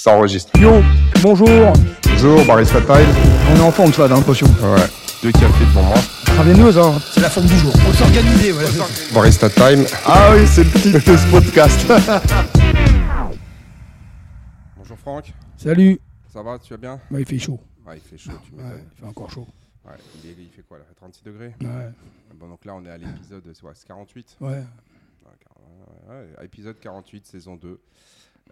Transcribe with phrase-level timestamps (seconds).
[0.00, 0.50] Ça enregistre.
[0.58, 0.80] Yo,
[1.20, 1.46] bonjour.
[2.04, 3.06] Bonjour, Barista Time.
[3.52, 4.46] On est en forme, ça, dans l'impression.
[4.46, 4.86] Ouais.
[5.22, 5.96] Deux cafés devant moi.
[6.24, 6.98] Travailleuse, hein.
[7.12, 7.70] C'est la forme du jour.
[7.74, 8.70] Faut s'organiser, voilà.
[9.12, 9.84] Barista Time.
[10.06, 11.86] Ah oui, c'est le titre de ce podcast.
[14.78, 15.34] Bonjour Franck.
[15.58, 16.00] Salut.
[16.32, 16.98] Ça va, tu vas bien?
[17.10, 17.60] Bah, il fait chaud.
[17.86, 18.84] Ouais, il fait chaud, tu Ouais, m'étonnes.
[18.96, 19.46] il fait encore chaud.
[19.84, 19.92] Ouais,
[20.24, 20.84] il, est- il fait quoi là?
[20.96, 21.54] 36 degrés?
[21.60, 21.90] Ouais,
[22.36, 24.38] Bon, donc là, on est à l'épisode c'est quoi, c'est 48.
[24.40, 24.48] ouais.
[24.48, 24.56] Ouais,
[25.44, 25.56] car-
[26.08, 27.78] ouais, ouais, épisode 48, saison 2.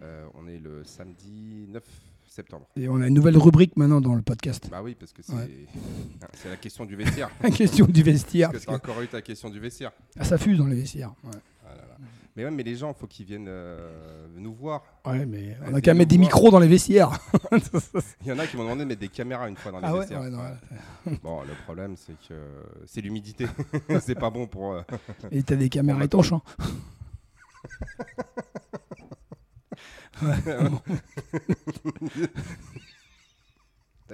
[0.01, 1.83] Euh, on est le samedi 9
[2.27, 2.67] septembre.
[2.77, 4.67] Et on a une nouvelle rubrique maintenant dans le podcast.
[4.71, 5.49] Bah oui, parce que c'est Ouais.
[6.49, 7.29] la question du vestiaire.
[7.41, 8.51] La question du vestiaire.
[8.51, 9.91] Parce que parce t'as encore eu ta question du vestiaire.
[9.91, 11.13] que- Ah, ça fuse dans les vestiaires.
[11.23, 11.31] Ouais,
[11.65, 11.97] Ah là là.
[12.35, 14.83] Mais ouais, mais les gens, faut qu'ils viennent euh, nous voir.
[15.05, 17.09] Ouais, mais on a qu'à mettre des micros dans les vestiaires.
[18.21, 19.85] Il y en a qui m'ont demandé de mettre des caméras une fois dans les
[19.87, 20.21] Ah vestiaires.
[20.21, 21.17] ouais, non.
[21.23, 22.35] Bon, le problème, c'est que
[22.85, 23.47] c'est l'humidité.
[23.99, 24.73] c'est pas bon pour.
[24.75, 24.81] euh,
[25.31, 26.31] Et t'as des caméras étanches.
[26.31, 26.41] Hein.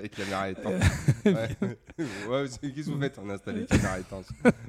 [0.01, 0.83] Les caméras étanches.
[1.25, 1.57] ouais.
[2.29, 4.25] ouais, c'est- qu'est-ce que vous faites On a installé les caméras étanches?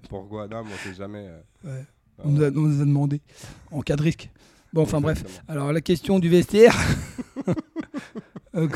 [0.09, 0.47] Pourquoi?
[0.47, 1.27] Non, mais on sait jamais.
[1.29, 1.85] euh, Ouais.
[2.25, 3.21] On, nous a, on nous a demandé.
[3.73, 4.31] En cas de risque.
[4.73, 5.25] Bon, enfin bref.
[5.49, 6.75] Alors, la question du vestiaire.
[8.55, 8.69] Euh,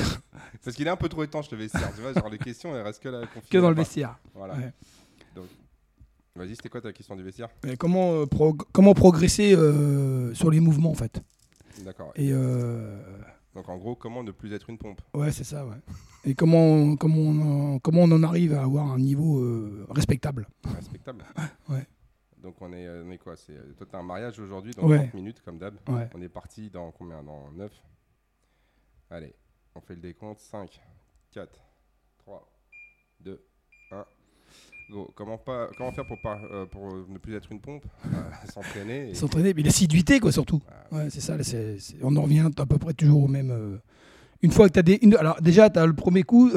[0.62, 1.90] Parce qu'il est un peu trop étanche le vestiaire.
[1.94, 3.22] Tu vois, genre les questions, elles restent que là.
[3.50, 3.80] que dans le pas.
[3.80, 4.18] vestiaire.
[4.34, 4.52] Voilà.
[4.56, 4.72] Ouais.
[5.34, 5.46] Donc,
[6.36, 7.48] vas-y, c'était quoi ta question du vestiaire?
[7.66, 11.22] Et comment, euh, prog- comment progresser euh, sur les mouvements en fait?
[11.78, 12.12] D'accord.
[12.16, 12.98] Et euh,
[13.54, 15.00] Donc en gros, comment ne plus être une pompe?
[15.14, 15.76] Ouais, c'est ça, ouais.
[16.24, 20.46] Et comment, comment, on en, comment on en arrive à avoir un niveau euh, respectable?
[20.74, 21.24] Respectable.
[21.68, 21.86] Ouais.
[22.42, 23.36] Donc on est, on est quoi?
[23.36, 24.98] C'est toi t'as un mariage aujourd'hui dans Ouais.
[24.98, 25.74] 30 minutes comme d'hab.
[25.88, 26.08] Ouais.
[26.14, 27.22] On est parti dans combien?
[27.22, 27.70] Dans 9.
[29.10, 29.34] Allez,
[29.74, 30.40] on fait le décompte.
[30.40, 30.80] 5,
[31.32, 31.60] 4,
[32.18, 32.50] 3,
[33.20, 33.44] 2,
[33.92, 34.04] 1.
[35.14, 38.08] Comment, pas, comment faire pour, pas, euh, pour ne plus être une pompe Euh,
[38.52, 39.10] S'entraîner.
[39.10, 40.60] et- S'entraîner, mais l'assiduité quoi surtout.
[40.68, 41.44] Ah, Ouais, c'est ça, là,
[42.02, 43.50] on en revient à peu près toujours au même.
[43.50, 43.76] euh,
[44.42, 44.98] une fois que tu as des.
[45.02, 46.56] une- alors déjà, tu as le premier coup, tu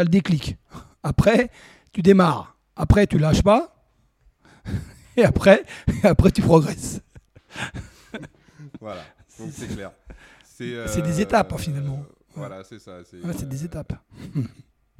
[0.00, 0.56] as le déclic.
[1.02, 1.50] Après,
[1.92, 2.56] tu démarres.
[2.76, 3.70] Après, tu lâches pas.
[5.16, 5.62] Et après,
[6.02, 7.00] après tu progresses.
[8.80, 9.02] Voilà,
[9.38, 9.92] donc c'est clair.
[10.42, 12.02] C'est des étapes, hein, finalement.
[12.34, 12.98] Voilà, c'est ça.
[13.08, 13.92] C'est Ouais, des étapes.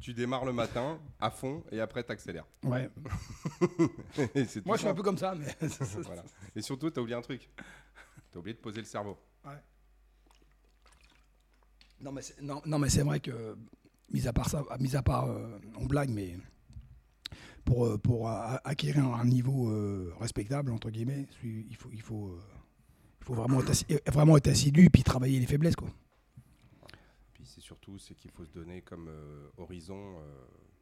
[0.05, 2.45] Tu démarres le matin à fond et après t'accélères.
[2.61, 2.91] Ouais.
[4.63, 5.47] Moi, je suis un peu comme ça, mais.
[6.05, 6.23] Voilà.
[6.55, 7.49] Et surtout, t'as oublié un truc.
[8.31, 9.17] T'as oublié de poser le cerveau.
[11.99, 13.57] Non, mais c'est, non, non, mais c'est vrai que,
[14.11, 16.37] mis à part ça, mis à part, euh, on blague, mais
[17.63, 22.39] pour, euh, pour acquérir un niveau euh, respectable, entre guillemets, il faut, il faut, euh,
[23.21, 25.75] il faut vraiment, être vraiment être assidu et puis travailler les faiblesses.
[25.75, 25.89] Quoi.
[27.45, 30.23] Puis c'est surtout, c'est qu'il faut se donner comme euh, horizon euh,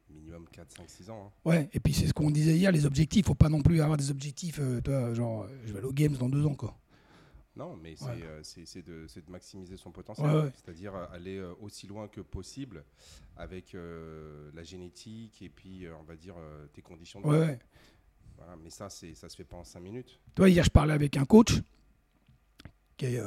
[0.08, 1.26] minimum 4, 5, 6 ans.
[1.26, 1.32] hein.
[1.50, 3.98] Ouais, et puis c'est ce qu'on disait hier, les objectifs, faut pas non plus avoir
[3.98, 6.54] des objectifs, euh, toi, genre, je vais aller aux Games dans deux ans.
[6.54, 6.74] Quoi.
[7.54, 10.26] Non, mais c'est euh, de, de maximiser son potentiel.
[10.26, 10.52] Ouais, ouais.
[10.54, 12.82] C'est-à-dire aller euh, aussi loin que possible
[13.36, 16.36] avec euh, la génétique et puis, on va dire,
[16.72, 17.58] tes conditions de Ouais, vie.
[18.38, 20.18] Voilà, mais ça, ça se fait pas en 5 minutes.
[20.34, 21.60] Toi, hier, je parlais avec un coach
[22.96, 23.20] qui, est,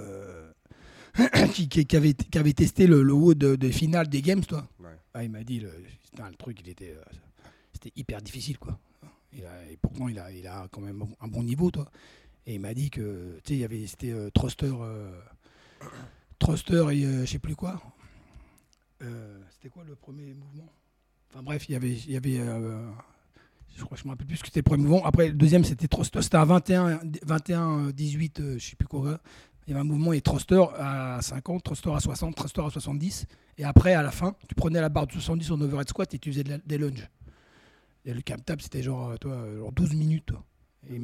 [1.53, 4.67] qui, avait, qui avait testé le, le haut de- des finales des Games, toi.
[4.79, 4.89] Ouais.
[5.13, 5.71] Ah, il m'a dit, le,
[6.11, 7.03] putain, le truc, il était, euh,
[7.73, 8.77] c'était hyper difficile, quoi.
[9.33, 11.89] Il a- et pourtant, il a, il a quand même un bon niveau, toi.
[12.45, 15.11] Et il m'a dit que, tu sais, il y avait, c'était euh, Thruster, euh,
[16.39, 17.81] Thruster et euh, je sais plus quoi.
[19.03, 20.71] Euh, c'était quoi le premier mouvement?
[21.31, 22.39] Enfin bref, il y avait, il y avait
[23.75, 25.05] je crois que je me rappelle plus ce que c'était le premier mouvement.
[25.05, 29.19] Après, le deuxième, c'était Thruster, c'était à 21, 21 18, euh, je sais plus quoi.
[29.67, 33.25] Il y avait un mouvement et Thruster à 50, Thruster à 60, Thruster à 70.
[33.57, 36.19] Et après, à la fin, tu prenais la barre de 70 en overhead squat et
[36.19, 37.09] tu faisais des lunges.
[38.05, 40.25] Et le cap tap, c'était genre, euh, toi, euh, genre 12 minutes.
[40.27, 40.43] toi.
[40.89, 41.01] Et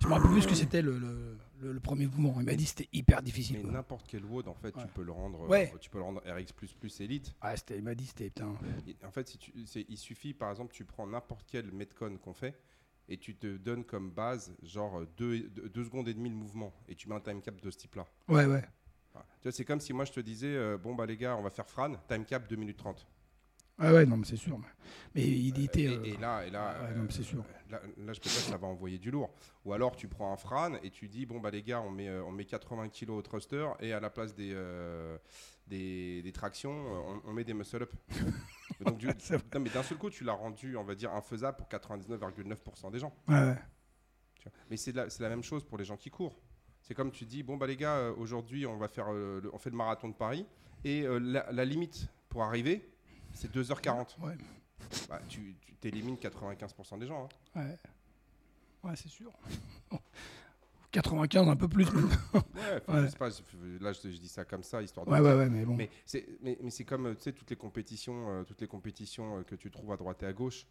[0.00, 2.36] je me rappelle plus ce que c'était le, le- le- le premier mouvement.
[2.38, 3.60] Il m'a dit que c'était hyper difficile.
[3.62, 4.82] Mais n'importe quel WOD, en fait, Ouais.
[4.82, 5.70] tu peux le rendre, euh, Ouais.
[5.80, 7.34] tu peux le rendre RX++ élite.
[7.42, 8.54] Ah, c'était- il m'a dit c'était putain.
[9.06, 12.32] En fait, si tu, c'est- il suffit, par exemple, tu prends n'importe quel Metcon qu'on
[12.32, 12.54] fait
[13.08, 15.50] et tu te donnes comme base genre 2
[15.84, 18.06] secondes et demie le mouvement et tu mets un time cap de ce type-là.
[18.28, 18.64] Ouais, ouais.
[19.12, 19.26] Voilà.
[19.40, 21.42] Tu vois, c'est comme si moi je te disais, euh, bon bah les gars, on
[21.42, 23.06] va faire Fran, time cap 2 minutes 30.
[23.80, 24.58] Ouais, ouais, non, mais c'est sûr.
[25.14, 25.82] Mais il était.
[25.82, 27.44] et, euh, et là, et là, ouais, non, mais c'est sûr.
[27.70, 29.30] Là, là, je peux que ça va envoyer du lourd.
[29.64, 32.08] Ou alors tu prends un Fran et tu dis, bon bah les gars, on met,
[32.08, 35.16] euh, on met 80 kg au thruster et à la place des, euh,
[35.68, 37.92] des, des tractions, euh, on, on met des muscle-up.
[38.80, 41.66] Donc, du- non, mais d'un seul coup, tu l'as rendu, on va dire, infaisable pour
[41.68, 43.12] 99,9% des gens.
[43.28, 43.54] ouais.
[44.70, 46.38] Mais c'est la, même chose pour les gens qui courent.
[46.80, 49.54] C'est comme tu dis, bon bah les gars, euh, aujourd'hui on va faire, euh, le,
[49.54, 50.46] on fait le marathon de Paris
[50.84, 52.88] et euh, la, la limite pour arriver,
[53.34, 54.18] c'est 2h40.
[54.20, 54.38] Ouais.
[55.08, 57.28] Bah, tu tu t'élimines 95% des gens.
[57.56, 57.60] hein.
[57.60, 59.32] Ouais, ouais c'est sûr.
[60.92, 61.86] 95, un peu plus.
[61.94, 62.40] Ouais,
[62.88, 63.10] enfin, Ouais.
[63.18, 63.28] pas,
[63.80, 65.10] là, je, je dis ça comme ça, histoire de.
[65.12, 65.74] ouais, ouais, ouais, mais bon.
[65.76, 69.38] Mais c'est mais, mais c'est comme tu sais toutes les compétitions euh, toutes les compétitions
[69.38, 70.66] euh, que tu trouves à droite et à gauche.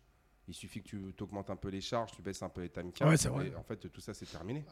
[0.48, 2.92] Il suffit que tu augmentes un peu les charges, tu baisses un peu les time
[2.92, 3.10] caps.
[3.10, 3.48] Ouais, c'est vrai.
[3.50, 4.64] Et en fait, tout ça, c'est terminé.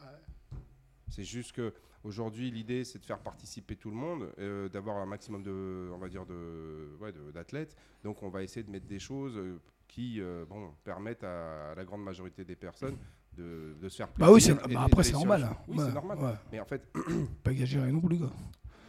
[1.10, 1.72] C'est juste que
[2.02, 5.98] aujourd'hui, l'idée, c'est de faire participer tout le monde, euh, d'avoir un maximum de, on
[5.98, 7.76] va dire, de, ouais, de- d'athlètes.
[8.04, 9.38] Donc, on va essayer de mettre des choses
[9.86, 12.96] qui, bon, permettent à, à la grande majorité des personnes
[13.36, 14.26] de, de se faire plaisir.
[14.26, 15.48] Bah oui, c'est, bah après, c'est normal.
[15.68, 16.18] Oui, Ouais, c'est normal.
[16.18, 16.34] ouais.
[16.52, 16.82] Mais en fait,
[17.42, 18.30] Pas exagérer non plus, quoi.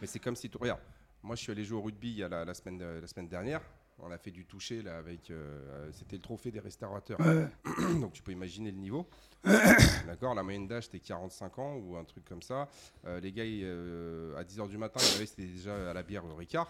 [0.00, 0.80] mais c'est comme si tu regarde.
[1.22, 3.28] Moi, je suis allé jouer au rugby il y a la, la semaine, la semaine
[3.28, 3.60] dernière.
[4.00, 5.28] On a fait du toucher là avec.
[5.30, 7.18] euh, C'était le trophée des restaurateurs.
[7.20, 7.48] Ouais.
[8.00, 9.08] Donc tu peux imaginer le niveau.
[10.06, 12.68] D'accord La moyenne d'âge c'était 45 ans ou un truc comme ça.
[13.06, 15.90] Euh, les gars, ils, euh, à 10h du matin, il y en avait, c'était déjà
[15.90, 16.68] à la bière au Ricard.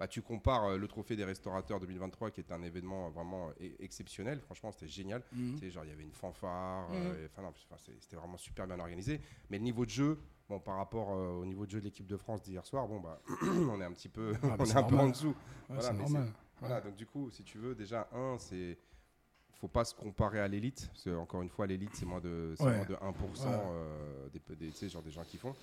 [0.00, 3.74] Bah, tu compares euh, le trophée des restaurateurs 2023 qui est un événement vraiment e-
[3.80, 4.40] exceptionnel.
[4.40, 5.22] Franchement, c'était génial.
[5.32, 5.52] Mhm.
[5.52, 6.88] Tu sais, genre, il y avait une fanfare.
[6.88, 6.96] Mhm.
[6.96, 7.28] euh,
[8.00, 9.20] c'était vraiment super bien organisé.
[9.50, 10.18] Mais le niveau de jeu,
[10.48, 12.98] bon, par rapport euh, au niveau de jeu de l'équipe de France d'hier soir, bon,
[12.98, 15.28] bah, on est un petit peu, Ah, bah, on est un peu en dessous.
[15.68, 16.32] Ouais, Voilà, mais normal.
[16.60, 18.78] Voilà, donc du coup, si tu veux, déjà, un, c'est.
[19.60, 22.54] Faut pas se comparer à l'élite, parce que, encore une fois, l'élite, c'est moins de,
[22.60, 22.76] Ouais.
[22.76, 23.52] moins de 1% Ouais.
[23.52, 25.54] euh, des, des, genre des gens qui font.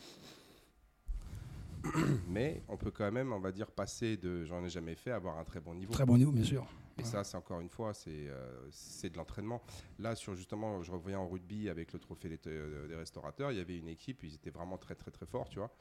[2.28, 5.16] Mais on peut quand même, on va dire, passer de j'en ai jamais fait à
[5.16, 5.92] avoir un très bon niveau.
[5.92, 6.68] Très bon niveau, bien sûr.
[7.00, 9.62] Et ça, c'est encore une fois, c'est euh, c'est de l'entraînement.
[10.00, 13.58] Là, sur justement, je revoyais en rugby avec le trophée des, euh, des restaurateurs, il
[13.58, 15.72] y avait une équipe, ils étaient vraiment très très très forts, tu vois.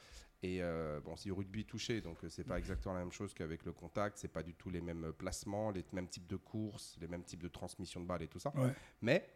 [0.43, 3.73] Et euh, bon, le rugby touchait, donc c'est pas exactement la même chose qu'avec le
[3.73, 7.25] contact, c'est pas du tout les mêmes placements, les mêmes types de courses, les mêmes
[7.25, 8.53] types de transmission de balles et tout ça.
[8.55, 8.75] Ouais.
[9.01, 9.27] Mais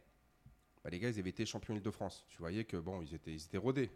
[0.84, 2.24] bah, les gars, ils avaient été champions de France.
[2.28, 3.90] Tu voyais que bon, ils étaient, ils étaient rodés.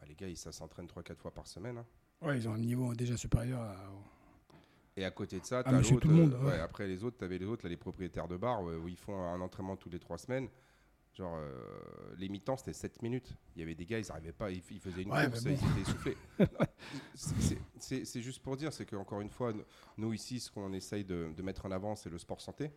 [0.00, 1.78] Bah, les gars, ils ça s'entraîne 3-4 fois par semaine.
[1.78, 1.86] hein.
[2.22, 3.76] Ouais, ils ont un niveau déjà supérieur à.
[4.96, 6.46] Et à côté de ça, Ah, l'autre, tout le monde, euh, ouais.
[6.52, 8.96] ouais, après les autres, tu avais les autres, là, les propriétaires de bars, où ils
[8.96, 10.48] font un entraînement tous les trois semaines.
[11.14, 13.34] Genre, euh, les mi-temps, c'était 7 minutes.
[13.54, 15.50] Il y avait des gars, ils n'arrivaient pas, ils, ils faisaient une Ouais, course, bon.
[15.50, 16.16] ils étaient essoufflés.
[17.78, 19.64] C'est- juste pour dire, c'est qu'encore une fois, nous-
[19.96, 22.70] nous ici, ce qu'on essaye de, de mettre en avant, c'est le sport santé.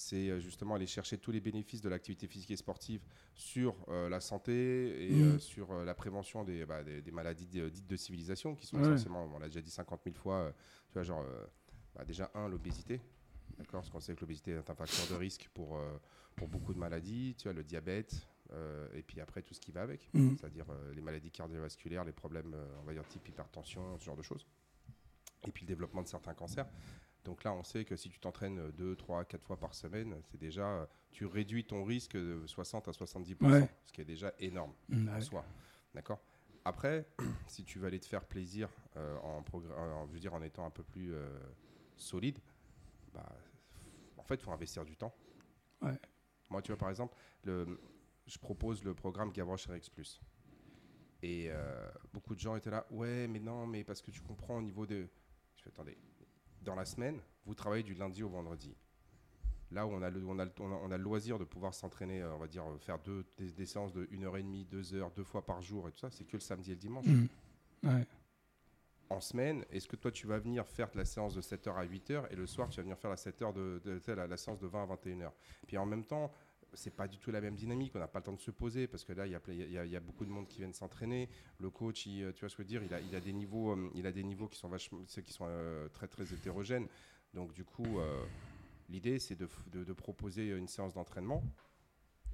[0.00, 3.02] C'est euh, justement aller chercher tous les bénéfices de l'activité physique et sportive
[3.34, 5.22] sur euh, la santé et Mhm.
[5.24, 8.64] euh, sur euh, la prévention des, bah, des, des maladies di- dites de civilisation, qui
[8.64, 8.84] sont Ouais.
[8.84, 10.52] essentiellement, on l'a déjà dit 50 000 fois,
[10.90, 11.26] tu vois, genre,
[11.96, 13.00] bah, déjà, un, l'obésité.
[13.58, 15.80] D'accord Parce qu'on sait que l'obésité est un facteur de risque pour,
[16.36, 18.24] pour beaucoup de maladies, tu vois, le diabète,
[18.94, 20.36] et puis après tout ce qui va avec, Mhm.
[20.38, 24.46] c'est-à-dire les maladies cardiovasculaires, les problèmes, on va dire type hypertension, ce genre de choses.
[25.44, 26.68] Et puis le développement de certains cancers.
[27.28, 30.38] Donc là, on sait que si tu t'entraînes 2, 3, 4 fois par semaine, c'est
[30.40, 33.68] déjà, tu réduis ton risque de 60 à 70%, Ouais.
[33.84, 35.20] ce qui est déjà énorme Mm, en ouais.
[35.20, 35.44] soi.
[35.94, 36.22] D'accord?
[36.64, 37.06] Après,
[37.46, 40.64] si tu veux aller te faire plaisir euh, en, en- je veux dire, en étant
[40.64, 41.28] un peu plus euh,
[41.98, 42.38] solide,
[43.12, 43.28] bah,
[44.16, 45.14] en fait, il faut investir du temps.
[45.82, 45.98] Ouais.
[46.48, 47.14] Moi, tu vois, par exemple,
[47.44, 47.78] le,
[48.26, 50.18] je propose le programme Gavroche RX Plus.
[51.22, 54.56] Et euh, beaucoup de gens étaient là, ouais, mais non, mais parce que tu comprends
[54.56, 55.06] au niveau de.
[55.56, 55.98] Je fais, attendez,
[56.62, 58.74] dans la semaine, vous travaillez du lundi au vendredi.
[59.70, 61.44] Là où on a le, on a le, on a- on a le loisir de
[61.44, 64.94] pouvoir s'entraîner, euh, on va dire, euh, faire deux, des, des séances de 1h30, 2
[64.94, 67.04] heures, deux fois par jour et tout ça, c'est que le samedi et le dimanche.
[67.06, 67.26] Mm.
[67.84, 68.06] Ouais.
[69.10, 72.26] En semaine, est-ce que toi tu vas venir faire la séance de 7h à 8h
[72.30, 74.66] et le soir tu vas venir faire la, 7h de, de- la, la séance de
[74.66, 75.30] 20 à 21h
[75.66, 76.30] Puis en même temps,
[76.74, 78.86] c'est pas du tout la même dynamique, on n'a pas le temps de se poser
[78.86, 80.30] parce que là il y a, ple- il y a- il y a beaucoup de
[80.30, 81.28] monde qui viennent s'entraîner.
[81.58, 83.20] Le coach, il, euh, tu vois ce que je veux dire, il a, il a
[83.20, 85.88] des niveaux, euh, il a des niveaux qui sont vachement, tu sais, qui sont euh,
[85.88, 86.86] très très hétérogènes.
[87.34, 88.24] Donc du coup, euh,
[88.88, 91.42] l'idée c'est de, f- de- de proposer une séance d'entraînement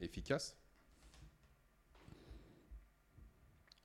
[0.01, 0.57] efficace.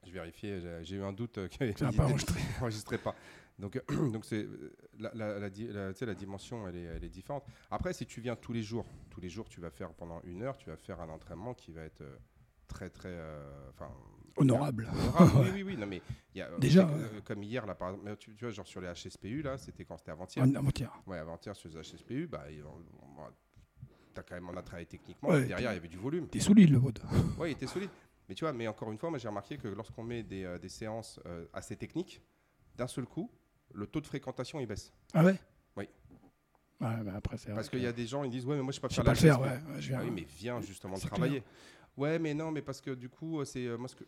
[0.05, 2.41] Je vérifiais, j'ai- eu un doute que n'a pas enregistré.
[2.97, 3.15] pas.
[3.59, 7.43] Donc, euh, donc c'est euh, la, dimension, elle est, elle est différente.
[7.69, 10.41] Après, si tu viens tous les jours, tous les jours, tu vas faire pendant une
[10.43, 12.15] heure, tu vas faire un entraînement qui va être euh,
[12.67, 13.43] très, très, euh,
[14.37, 14.89] Honorable.
[14.93, 15.31] honorable.
[15.43, 15.77] oui, oui, oui.
[15.77, 16.01] Non, mais
[16.33, 16.93] y a, Déjà, ouais.
[16.93, 19.83] euh, comme hier là, par exemple, tu, tu vois, genre sur les HSPU là, c'était
[19.83, 19.97] quand?
[19.97, 20.45] C'était avant-hier.
[20.45, 20.91] En avant-hier.
[21.05, 23.27] Ouais, avant-hier sur les HSPU, bah, on- on-
[24.13, 25.29] t'as quand même, on a travaillé techniquement.
[25.29, 26.27] Ouais, derrière, il y avait du volume.
[26.29, 27.01] T'es solide, le vôtre.
[27.39, 27.89] Oui, il était solide.
[28.29, 30.69] Mais tu vois, mais encore une fois, moi j'ai remarqué que lorsqu'on met des, des
[30.69, 32.21] séances euh, assez techniques,
[32.77, 33.29] d'un seul coup,
[33.73, 34.91] le taux de fréquentation il baisse.
[35.13, 35.39] Ah ouais?
[35.75, 35.85] Oui.
[36.81, 38.79] Ouais, bah après, Parce qu'il y a des gens, ils disent Ouais, mais moi je
[38.79, 39.73] pas Je sais faire pas la le faire, ouais.
[39.73, 39.99] ouais, je viens.
[39.99, 41.43] Ah oui, mais viens justement travailler.
[41.97, 44.05] Ouais, mais non, mais parce que du coup, euh, c'est euh, moi ce que.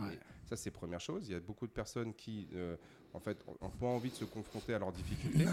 [0.00, 0.18] Ouais.
[0.46, 1.28] Ça, c'est première chose.
[1.28, 2.76] Il y a beaucoup de personnes qui, euh,
[3.12, 5.44] en fait, n'ont pas envie de se confronter à leurs difficultés.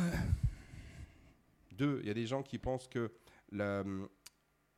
[1.73, 3.11] Deux, il y a des gens qui pensent que
[3.51, 3.83] la,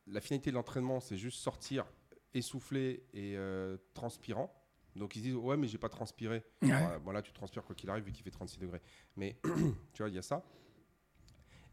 [0.08, 1.86] la finalité de l'entraînement, c'est juste sortir
[2.34, 4.52] essoufflé et euh, transpirant.
[4.98, 6.42] Donc ils se disent ouais mais j'ai pas transpiré.
[6.62, 6.98] Ouais.
[7.04, 8.80] Bon là tu transpires quoi qu'il arrive vu qu'il fait 36 degrés.
[9.16, 9.36] Mais
[9.92, 10.44] tu vois il y a ça.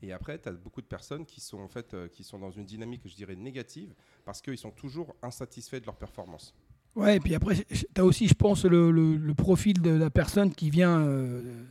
[0.01, 2.51] Et après tu as beaucoup de personnes qui sont en fait euh, qui sont dans
[2.51, 6.53] une dynamique je dirais négative parce qu'ils sont toujours insatisfaits de leur performance.
[6.95, 10.09] Ouais, et puis après, tu as aussi, je pense, le, le- le profil de la
[10.09, 11.65] personne qui vient euh,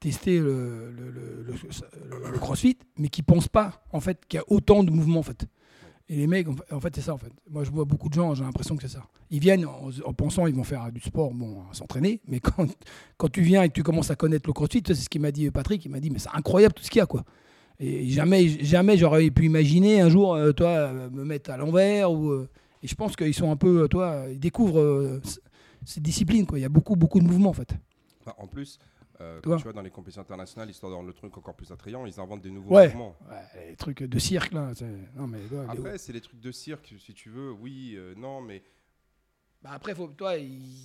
[0.00, 4.90] tester le- le crossfit, mais qui pense pas, en fait, qu'il y a autant de
[4.90, 5.46] mouvements, en fait.
[6.08, 7.32] Et les mecs, en fait- c'est ça, en fait.
[7.50, 9.02] Moi, je vois beaucoup de gens, j'ai l'impression que c'est ça.
[9.30, 12.66] Ils viennent en, en pensant qu'ils vont faire du sport, bon, s'entraîner, mais quand,
[13.16, 15.32] quand tu viens et que tu commences à connaître le crossfit, c'est ce qu'il m'a
[15.32, 17.24] dit Patrick, il m'a dit, mais c'est incroyable tout ce qu'il y a, quoi.
[17.80, 22.10] Et jamais, jamais j'aurais pu imaginer un jour, euh, toi, euh, me mettre à l'envers.
[22.12, 22.48] Ou, euh,
[22.82, 25.20] et je pense qu'ils sont un peu, euh, toi, ils découvrent euh,
[25.84, 26.58] cette discipline, quoi.
[26.58, 27.74] Il y a beaucoup, beaucoup de mouvements, en fait.
[28.22, 28.78] Enfin, en plus,
[29.20, 31.36] euh, Tu vois quand tu vois dans les compétitions internationales, histoire de rendre le truc
[31.36, 32.88] encore plus attrayant, ils inventent des nouveaux Ouais.
[32.88, 33.16] mouvements.
[33.30, 34.72] Ouais, les trucs de cirque, là.
[35.14, 38.14] Non, mais, ouais, les- Après, c'est les trucs de cirque, si tu veux, oui, euh,
[38.16, 38.62] non, mais
[39.62, 40.76] Bah, après, faut, toi, ils,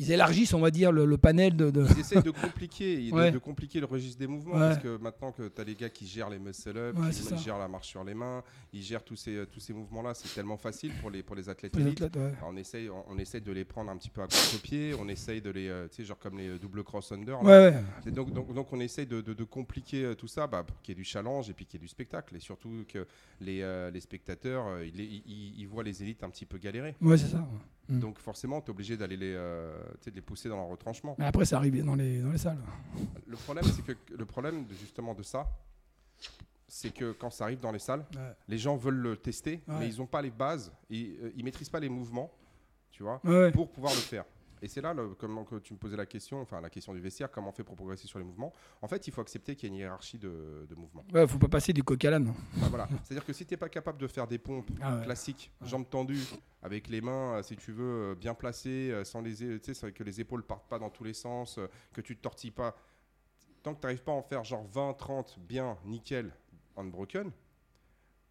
[0.00, 1.70] ils élargissent, on va dire, le, le panel de.
[1.70, 3.30] de- ils essayent de compliquer, de, Ouais.
[3.30, 4.60] de compliquer le registre des mouvements, Ouais.
[4.60, 7.36] parce que maintenant que tu as les gars qui gèrent les muscle-up, Ouais, ça.
[7.36, 8.42] gèrent la marche sur les mains,
[8.72, 11.76] ils gèrent tous ces, tous ces mouvements-là, c'est tellement facile pour les, pour les athlètes
[11.76, 14.94] les athlètes, on essaye, on, on essaye de les prendre un petit peu à contre-pied,
[14.98, 17.36] on essaye de les, euh, tu sais, genre comme les euh, double cross-under.
[18.06, 21.00] donc, donc, donc on essaye de, compliquer euh, tout ça bah, pour qu'il y ait
[21.00, 22.34] du challenge et puis qu'il y ait du spectacle.
[22.36, 23.06] Et surtout que
[23.40, 26.94] les, euh, les spectateurs, ils, ils- ils- ils voient les élites un petit peu galérer.
[27.00, 27.46] Ouais, c'est ça.
[27.90, 27.98] Mm.
[28.00, 31.14] Donc forcément, tu es obligé d'aller les, euh, de les pousser dans leur retranchement.
[31.18, 32.58] Mais après, ça arrive dans les, dans les salles.
[33.26, 35.48] Le problème, c'est que le problème de, justement de ça,
[36.68, 38.32] c'est que quand ça arrive dans les salles, Ouais.
[38.48, 39.74] les gens veulent le tester, Ouais.
[39.80, 42.30] mais ils n'ont pas les bases, et, euh, ils maîtrisent pas les mouvements,
[42.92, 43.50] tu vois, ouais.
[43.50, 44.24] pour pouvoir le faire.
[44.62, 47.00] Et c'est là, le, comment que tu me posais la question, enfin la question du
[47.00, 48.52] vestiaire, comment on fait pour progresser sur les mouvements.
[48.82, 51.04] En fait, il faut accepter qu'il y a une hiérarchie de, de mouvements.
[51.12, 52.32] Ouais, faut pas passer du coq à l'âne.
[52.56, 52.88] Enfin, voilà.
[53.04, 55.04] C'est-à-dire que si tu n'es pas capable de faire des pompes Ah ouais.
[55.04, 55.68] classiques, Ouais.
[55.68, 56.24] jambes tendues,
[56.62, 59.34] avec les mains, euh, si tu veux, euh, bien placées, euh, sans les,
[59.94, 61.58] que les épaules partent pas dans tous les sens,
[61.92, 62.76] que tu te tortilles pas.
[63.62, 66.32] Tant que tu n'arrives pas à en faire genre 20, 30, bien, nickel,
[66.76, 67.30] unbroken,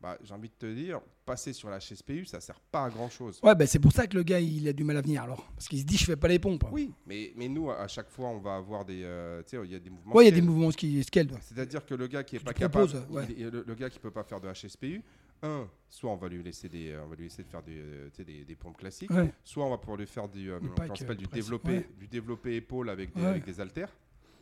[0.02, 3.10] bah, j'ai envie de te dire, passer sur la HSPU, ça sert pas à grand
[3.10, 3.40] chose.
[3.44, 5.46] Ouais, bah, c'est pour ça que le gars, il a du mal à venir alors.
[5.56, 6.64] Parce qu'il se dit, je fais pas les pompes.
[6.72, 9.02] Oui, mais, mais nous, à chaque fois, on va avoir des.
[9.04, 10.16] euh, tu sais, il y a des mouvements.
[10.16, 11.04] Ouais, il y a des mouvements qui.
[11.04, 13.28] C'est-à-dire que le gars qui est Tu pas proposes, capable, ouais.
[13.38, 15.02] il le, le gars qui peut pas faire de HSPU,
[15.42, 17.78] un, soit on va lui laisser des, euh, on va lui laisser de faire des,
[17.78, 19.32] euh, des, des pompes classiques, Ouais.
[19.44, 21.90] soit on va pouvoir lui faire du, euh, pack, du développé, ouais.
[21.98, 23.92] du développé épaule avec des, avec des haltères.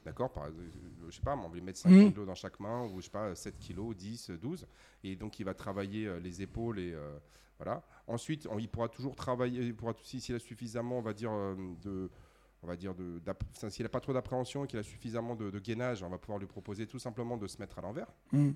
[0.08, 0.46] D'accord Par
[1.06, 2.12] Je sais pas, mais on va lui mettre 5 Mhm.
[2.14, 4.66] kilos dans chaque main, ou je sais pas, 7 kilos, 10, 12.
[5.04, 6.94] Et donc il va travailler euh, les épaules et.
[6.94, 7.18] euh,
[7.60, 7.84] voilà.
[8.08, 11.32] Ensuite, on- il pourra toujours travailler, il pourra, si- s'il a suffisamment, on va dire,
[11.34, 12.10] euh, de,
[12.64, 13.20] on va dire de,
[13.70, 16.40] s'il n'a pas trop d'appréhension et qu'il a suffisamment de, de gainage, on va pouvoir
[16.40, 18.08] lui proposer tout simplement de se mettre à l'envers.
[18.32, 18.52] Mm.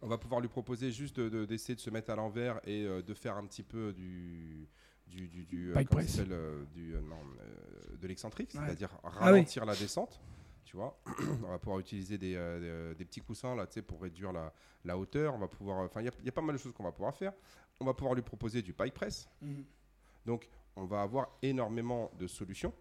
[0.00, 2.84] On va pouvoir lui proposer juste de- de- d'essayer de, se mettre à l'envers et
[2.84, 4.66] euh, de faire un petit peu du
[5.06, 7.16] du, du, du, euh, euh, du, euh, non,
[8.00, 8.60] de l'excentrique, Ouais.
[8.66, 9.18] c'est-à-dire Ah oui.
[9.18, 10.20] ralentir la descente.
[10.64, 10.98] Tu vois,
[11.44, 14.52] on va pouvoir utiliser des, des- des petits coussins là, pour réduire la,
[14.84, 15.34] la hauteur.
[15.34, 16.84] On va pouvoir, enfin, il y, a- il y a pas mal de choses qu'on
[16.84, 17.32] va pouvoir faire.
[17.80, 19.28] On va pouvoir lui proposer du pike press.
[19.42, 19.62] Mm.
[20.24, 22.72] Donc, on va avoir énormément de solutions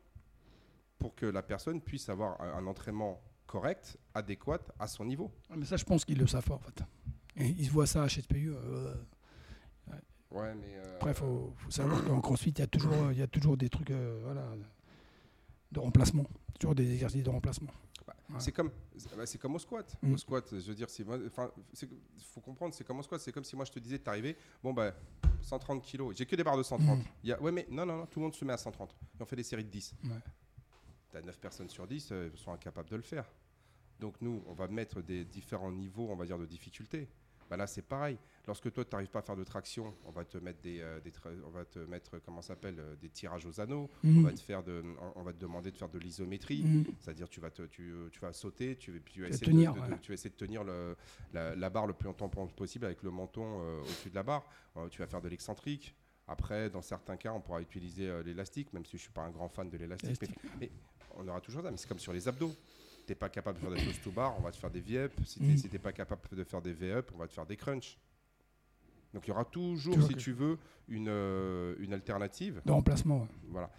[1.00, 5.32] pour que la personne puisse avoir un, un entraînement correct, adéquat à son niveau.
[5.50, 6.82] Ouais, Mais ça, je pense qu'ils le savent pas, en fait.
[7.36, 8.51] Et ils voient ça à HSPU.
[8.54, 8.94] euh,
[10.31, 13.17] Ouais, mais euh, Après, il faut, faut savoir qu'en crossfit, il y, a toujours- il
[13.17, 14.45] y a toujours des trucs euh, voilà,
[15.71, 16.25] de remplacement.
[16.59, 17.71] Toujours des exercices de remplacement.
[18.07, 18.13] Ouais.
[18.39, 18.71] C'est comme,
[19.17, 19.97] bah, c'est comme au squat.
[20.01, 20.13] Mm.
[20.13, 23.19] Au squat, je veux dire, c'est, faut comprendre, c'est comme au squat.
[23.19, 24.93] C'est comme si moi je te disais, t'es arrivé, bon bah,
[25.41, 26.15] 130 kilos.
[26.15, 27.00] J'ai que des barres de 130.
[27.00, 27.03] Mm.
[27.23, 28.89] Il y a, ouais, mais non, non, non, tout le monde se met à 130.
[29.19, 29.95] Et on fait des séries de 10.
[30.05, 30.09] Ouais.
[31.11, 33.29] T'as 9 personnes sur 10 euh, sont incapables de le faire.
[34.00, 37.09] Donc nous, on va mettre des différents niveaux, on va dire, de difficulté.
[37.51, 38.17] Bah là, c'est pareil.
[38.48, 41.01] Lorsque toi, tu n'arrives pas à faire de traction, on va te mettre des, euh,
[41.01, 41.12] des
[41.46, 43.89] on va te mettre, comment s'appelle, euh, des tirages aux anneaux.
[44.05, 44.24] On Mm.
[44.24, 44.81] va te faire de,
[45.17, 46.63] on- va te demander de faire de l'isométrie.
[46.63, 46.86] Mm.
[47.01, 49.86] C'est-à-dire tu vas te, tu, tu vas sauter, tu, vas- tu essayer tenir, de, de-
[49.86, 50.00] de- ouais.
[50.01, 50.96] tu vas essayer de tenir le-
[51.34, 54.46] la, la barre le plus longtemps possible avec le menton euh, au-dessus de la barre.
[54.89, 55.93] Tu vas faire de l'excentrique.
[56.29, 59.50] Après, dans certains cas, on pourra utiliser l'élastique, même si je suis pas un grand
[59.50, 60.22] fan de l'élastique.
[60.58, 60.72] mais-
[61.17, 62.53] on aura toujours ça, mais c'est comme sur les abdos.
[63.05, 65.12] T'es pas capable de faire des choses to bar, on va te faire des V-up.
[65.25, 65.58] Si t'es Mm.
[65.58, 67.98] si pas capable de faire des V-up, on va te faire des crunch.
[69.13, 72.62] Donc il y aura toujours, Toujours si que- tu veux, une, euh, une alternative.
[72.65, 73.27] De remplacement, ouais.
[73.50, 73.70] Voilà.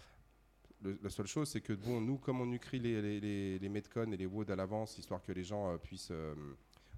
[0.82, 3.68] Le- la seule chose, c'est que bon, nous, comme on écrit les, les, les, les
[3.68, 6.34] Metcon et les WOD à l'avance, histoire que les gens euh, puissent, euh,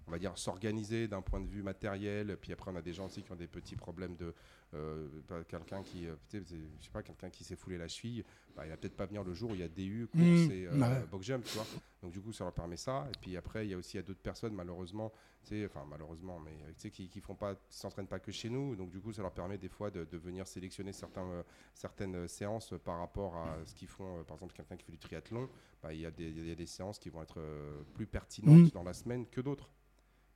[0.06, 2.36] on va dire, s'organiser d'un point de vue matériel.
[2.40, 4.34] Puis après, on a des gens aussi qui ont des petits problèmes de.
[4.74, 8.24] euh, bah, quelqu'un qui, euh, je sais pas, quelqu'un qui s'est foulé la cheville,
[8.56, 10.50] bah, il va peut-être pas venir le jour où il y a DU, course Mmh,
[10.52, 11.06] et euh, ouais.
[11.10, 11.66] box jump, tu vois.
[12.02, 13.06] Donc du coup, ça leur permet ça.
[13.08, 15.12] Et puis après, il y a aussi y d'autres personnes, malheureusement,
[15.64, 18.74] enfin malheureusement, mais qui, qui font pas, qui s'entraînent pas que chez nous.
[18.76, 21.42] Donc du coup, ça leur permet des fois de, de venir sélectionner certains, euh,
[21.72, 24.24] certaines séances par rapport à ce qu'ils font.
[24.24, 25.48] par exemple, quelqu'un qui fait du triathlon,
[25.82, 27.40] bah, il y, a des- il y a des séances qui vont être
[27.94, 28.70] plus pertinentes Mhm.
[28.70, 29.70] dans la semaine que d'autres.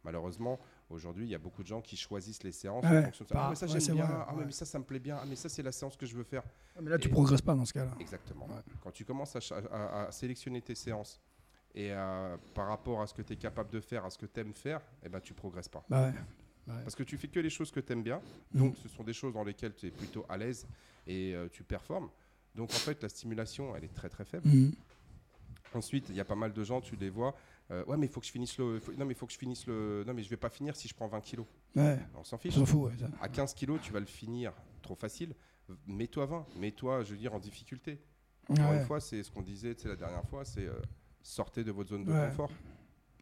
[0.04, 0.58] Malheureusement,
[0.90, 3.28] aujourd'hui, il y a beaucoup de gens qui choisissent les séances Ouais, en fonction de
[3.30, 3.34] ça.
[3.38, 4.04] Ah, mais ça, ouais, j'aime bien.
[4.04, 4.44] vrai, ah, ouais.
[4.46, 5.18] mais ça, ça me plaît bien.
[5.20, 6.42] Ah, mais ça, c'est la séance que je veux faire.
[6.76, 7.90] Ah, Mais là, tu Et- progresses pas dans ce cas-là.
[8.00, 8.48] Exactement.
[8.82, 11.20] Quand tu commences à, cha- à- à sélectionner tes séances
[11.74, 14.26] et euh, par rapport à ce que tu es capable de faire, à ce que
[14.26, 15.84] tu aimes faire, eh ben, tu progresses pas.
[15.88, 16.12] Bah.
[16.66, 16.74] Bah.
[16.84, 18.20] Parce que tu fais que les choses que tu aimes bien.
[18.52, 18.60] Mhm.
[18.60, 20.66] Donc, ce sont des choses dans lesquelles tu es plutôt à l'aise
[21.06, 22.08] et euh, tu performes.
[22.54, 24.46] Donc, en fait, la stimulation, elle est très, très faible.
[24.48, 24.72] Mhm.
[25.74, 27.34] Ensuite, il y a pas mal de gens, tu les vois.
[27.70, 28.80] Euh, ouais, mais il faut que je finisse le.
[28.80, 30.04] faut- non, mais il faut que je finisse le.
[30.06, 31.46] Non, mais je vais pas finir si je prends 20 kilos.
[31.76, 31.98] Ouais.
[32.14, 32.54] On s'en On fiche.
[32.54, 32.96] s'en fout, ouais.
[33.20, 35.34] À 15 kilos, tu vas le finir trop facile.
[35.86, 36.46] Mets-toi 20.
[36.56, 38.00] Mets-toi, je veux dire, en difficulté.
[38.48, 38.78] Encore Ouais.
[38.78, 40.80] une fois, c'est ce qu'on disait la dernière fois c'est euh,
[41.22, 42.50] sortez de votre zone de confort.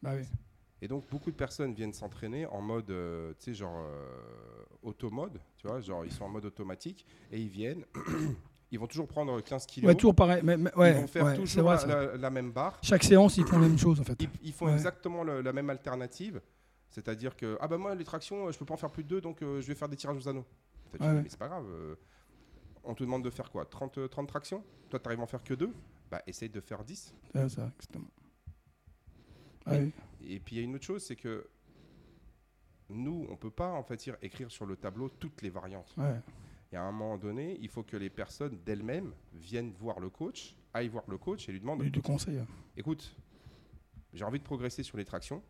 [0.01, 0.23] Bah oui.
[0.81, 3.83] Et donc, beaucoup de personnes viennent s'entraîner en mode, euh, tu sais, genre
[4.83, 7.83] automode, tu vois, genre ils sont en mode automatique et ils viennent,
[8.71, 9.87] ils vont toujours prendre 15 kilos.
[9.87, 10.41] Ouais, toujours pareil.
[10.43, 11.87] Mais, mais- ouais, ils vont faire ouais, toujours vrai, la, ça.
[11.87, 12.77] la- la même barre.
[12.81, 14.21] Chaque séance, ils font la même chose en fait.
[14.21, 16.41] Ils, ils font exactement le- la même alternative.
[16.89, 19.09] C'est-à-dire que, ah bah moi, les tractions, euh, je peux pas en faire plus de
[19.09, 20.45] deux, donc euh, je vais faire des tirages aux anneaux.
[20.99, 21.65] Mais c'est pas grave.
[21.69, 21.95] euh,
[22.83, 24.63] on te demande de faire quoi 30, euh, 30 tractions?
[24.89, 25.73] Toi, tu arrives à en faire que deux?
[26.09, 27.13] Bah, essaye de faire 10.
[27.35, 28.07] Ouais, ça, exactement.
[29.65, 29.91] Ah oui.
[30.25, 31.45] Et puis, il y a une autre chose, c'est que
[32.89, 35.93] nous, on peut pas, en fait, écrire sur le tableau toutes les variantes.
[36.71, 40.55] Et à un moment donné, il faut que les personnes d'elles-mêmes viennent voir le coach,
[40.73, 42.41] aillent voir le coach et lui demandent Du, conseil.
[42.75, 43.15] écoute,
[44.13, 45.41] j'ai envie de progresser sur les tractions.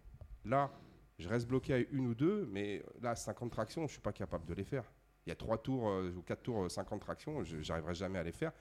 [0.45, 0.71] Là,
[1.17, 4.13] je reste bloqué à une ou deux, mais là, 50 tractions, je ne suis pas
[4.13, 4.83] capable de les faire.
[5.25, 8.19] Il y a trois tours euh, ou quatre tours, euh, 50 tractions, je n'arriverai jamais
[8.19, 8.53] à les faire.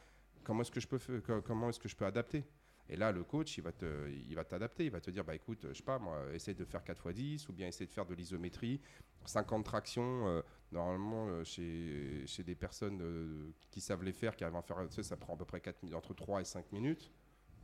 [0.43, 0.99] Comment est-ce que je peux,
[1.43, 2.45] comment est-ce que je peux adapter?
[2.89, 4.85] Et là, le coach, il va te, il va t'adapter.
[4.85, 7.15] Il va te dire, bah écoute, je sais pas, moi, essaye de faire 4 x
[7.17, 8.81] 10 ou bien essaye de faire de l'isométrie.
[9.25, 10.41] 50 tractions, euh,
[10.71, 14.63] normalement, euh, chez, chez des personnes euh, qui savent les faire, qui arrivent à en
[14.63, 17.11] faire, tu sais, ça prend à peu près 4, minutes- entre 3 et 5 minutes.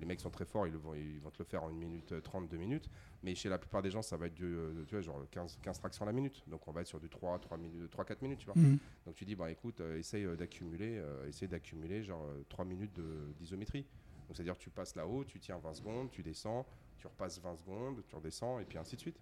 [0.01, 1.73] Les mecs sont très forts, ils, le vont, ils vont te le faire en 1
[1.75, 2.89] minute 30, 2 minutes.
[3.23, 5.61] Mais chez la plupart des gens, ça va être du, euh, tu vois, genre 15,
[5.63, 6.43] 15 tractions à la minute.
[6.49, 8.57] Donc on va être sur du 3, 3 minutes, 3 4 minutes, tu vois.
[8.57, 8.79] Mhm.
[9.07, 12.95] Donc tu dis, bah écoute, euh, essaye euh, d'accumuler, euh, essaye d'accumuler genre 3 minutes
[12.97, 13.87] de- d'isométrie.
[14.33, 16.65] Donc c'est-à-dire tu passes là-haut, tu tiens 20 secondes, tu descends,
[16.97, 19.21] tu repasses 20 secondes, tu redescends, et puis ainsi de suite.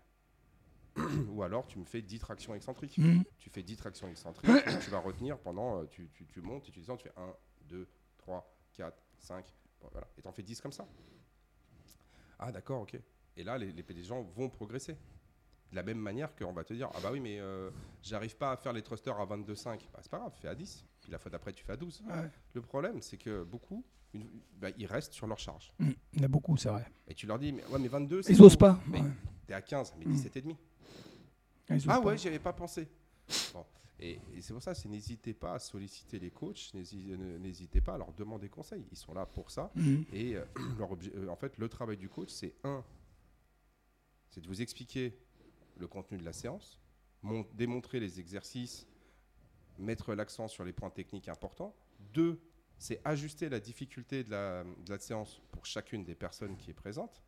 [1.30, 2.96] Ou alors tu me fais 10 tractions excentriques.
[2.96, 3.24] Mhm.
[3.36, 4.52] Tu fais 10 tractions excentriques,
[4.84, 7.34] tu vas retenir pendant, euh, tu, tu- tu montes et tu descends, tu fais 1,
[7.62, 10.06] 2, 3, 4, 5, bon, voilà.
[10.16, 10.86] Et t'en fais 10 comme ça.
[12.38, 12.96] Ah d'accord, ok.
[13.36, 14.96] Et là, les, les, les gens vont progresser.
[15.70, 17.70] De la même manière qu'on va te dire, ah bah oui, mais euh,
[18.02, 19.64] j'arrive pas à faire les thrusters à 22,5.
[19.92, 20.84] Bah, c'est pas grave, fais à 10.
[21.00, 22.02] Puis la fois d'après, tu fais à 12.
[22.08, 22.28] Ouais.
[22.54, 24.26] Le problème, c'est que beaucoup, une-
[24.58, 25.72] bah, ils restent sur leur charge.
[25.78, 25.94] Mhm.
[26.14, 26.84] Il y en a beaucoup, c'est vrai.
[27.06, 28.80] Et tu leur dis, mais, ouais, mais 22, c'est Ils osent pas.
[28.88, 29.06] Mais Ouais.
[29.46, 30.12] T'es à 15, mais Mm.
[30.12, 30.56] 17 et demi.
[31.68, 32.00] Ah pas.
[32.00, 32.88] ouais, j'y avais pas pensé.
[33.54, 33.64] Bon.
[34.00, 37.94] Et, et c'est pour ça, c'est n'hésitez pas à solliciter les coachs, n'hési- n'hésitez pas
[37.94, 38.84] à leur demander conseil.
[38.90, 39.70] Ils sont là pour ça.
[39.76, 40.04] Mhm.
[40.12, 40.44] Et euh,
[40.78, 42.82] leur euh, en fait, le travail du coach, c'est un,
[44.30, 45.16] c'est de vous expliquer
[45.80, 46.80] le contenu de la séance,
[47.22, 48.86] mon- démontrer les exercices,
[49.78, 51.74] mettre l'accent sur les points techniques importants.
[52.12, 52.40] Deux,
[52.78, 56.74] c'est ajuster la difficulté de la, de la séance pour chacune des personnes qui est
[56.74, 57.22] présente.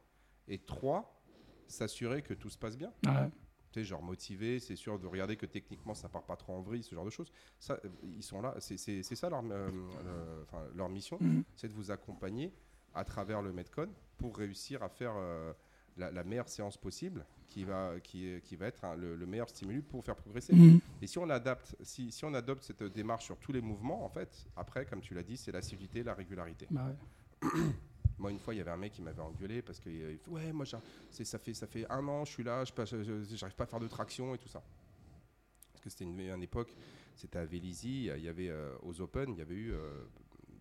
[0.49, 1.23] Et trois,
[1.67, 2.93] s'assurer que tout se passe bien.
[3.07, 3.31] Ouais.
[3.71, 6.61] Tu sais, genre motivé, c'est sûr de regarder que techniquement ça part pas trop en
[6.61, 7.33] vrille, ce genre de choses.
[7.59, 11.43] Ça, euh, ils sont là, c'est- ça leur, euh, le- leur mission, Mhm.
[11.55, 12.53] c'est de vous accompagner
[12.93, 13.89] à travers le Metcon
[14.19, 15.55] pour réussir à faire euh,
[15.97, 19.49] la, la meilleure séance possible qui va, qui, qui va être hein, le, le meilleur
[19.49, 20.55] stimulus pour faire progresser.
[20.55, 20.81] Mhm.
[21.03, 24.09] Et si on adapte, si, si on adopte cette démarche sur tous les mouvements, en
[24.09, 26.67] fait, après, comme tu l'as dit, c'est l'assiduité, la régularité.
[26.71, 26.87] Bah
[27.43, 27.51] ouais.
[28.19, 30.53] Moi, une fois, il y avait un mec qui m'avait engueulé parce que euh, ouais,
[30.53, 30.81] moi, ça
[31.39, 34.35] fait ça fait un an, je suis là, je j'arrive pas à faire de traction
[34.35, 34.63] et tout ça.
[35.73, 36.73] Parce que c'était une, une époque,
[37.17, 40.05] c'était à Vélizy, il y avait euh, aux Open, il y avait eu euh,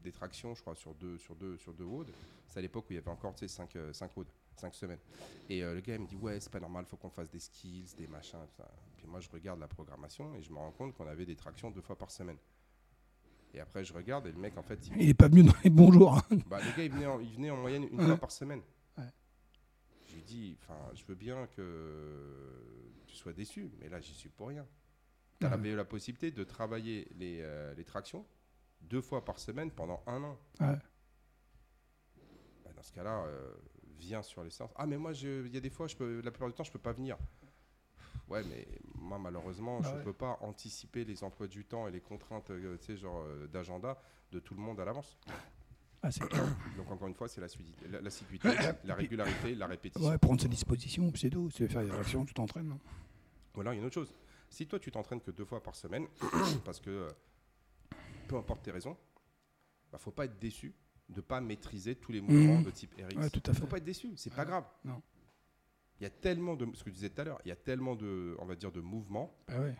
[0.03, 2.11] des tractions, je crois, sur deux sur deux sur deux WOD.
[2.47, 4.99] C'est à l'époque où il y avait encore, tu sais, 5 cinq WOD, 5 semaines.
[5.49, 7.39] Et euh, le gars il me dit, ouais, c'est pas normal, faut qu'on fasse des
[7.39, 8.71] skills, des machins, tout ça.
[8.97, 11.71] Puis moi, je regarde la programmation et je me rends compte qu'on avait des tractions
[11.71, 12.37] deux fois par semaine.
[13.53, 15.53] Et après, je regarde et le mec, en fait, il, Il est pas venu dans
[15.63, 16.15] les bons jours.
[16.17, 16.37] hein.
[16.47, 18.05] bah, le gars, il venait en, il venait en moyenne une Ouais.
[18.07, 18.61] fois par semaine.
[18.97, 19.03] Ouais.
[20.09, 24.29] Je lui dis, enfin, je veux bien que tu sois déçu, mais là, j'y suis
[24.29, 24.65] pour rien.
[25.39, 25.53] Tu Ouais.
[25.53, 28.25] avais la possibilité de travailler les, euh, les tractions
[28.81, 30.37] deux fois par semaine pendant un an.
[30.59, 30.77] Ouais.
[32.63, 33.53] Bah, dans ce cas-là, euh,
[34.01, 34.71] viens sur les séances.
[34.75, 36.71] Ah, mais moi, il y a des fois, je peux, la plupart du temps, je
[36.71, 37.17] peux pas venir.
[38.27, 40.03] Ouais, mais moi, malheureusement, Bah je ouais.
[40.03, 43.47] peux pas anticiper les emplois du temps et les contraintes, euh, tu sais, genre euh,
[43.47, 45.17] d'agenda de tout le monde à l'avance.
[46.01, 46.21] Ah, c'est.
[46.77, 48.49] Donc encore une fois, c'est l'assiduité, la, l'assiduité,
[48.85, 50.09] la régularité, la répétition.
[50.09, 51.49] Ouais, prendre ses dispositions, c'est tout.
[51.51, 52.77] C'est faire des actions, tu t'entraînes.
[53.55, 54.13] alors il y a une autre chose.
[54.49, 56.07] Si toi tu t'entraînes que deux fois par semaine,
[56.65, 57.09] parce que euh,
[58.27, 58.97] peu importe tes raisons,
[59.91, 60.73] bah, faut pas être déçu
[61.11, 62.63] de pas maîtriser tous les mouvements Mhm.
[62.63, 63.15] de type RX.
[63.17, 63.59] Ouais, tout à fait.
[63.59, 64.47] Faut pas être déçu, c'est pas Ouais.
[64.47, 64.65] grave.
[64.85, 65.01] Non.
[65.99, 67.55] Il y a tellement de, ce que tu disais tout à l'heure, il y a
[67.55, 69.35] tellement de, on va dire, de mouvements.
[69.47, 69.75] Bah ouais.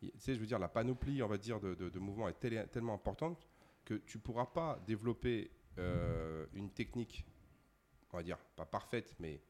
[0.00, 2.40] Tu sais, je veux dire, la panoplie, on va dire, de, de- de mouvements est
[2.40, 3.46] tel- tellement importante
[3.84, 7.24] que tu pourras pas développer euh, une technique,
[8.12, 9.40] on va dire, pas parfaite, mais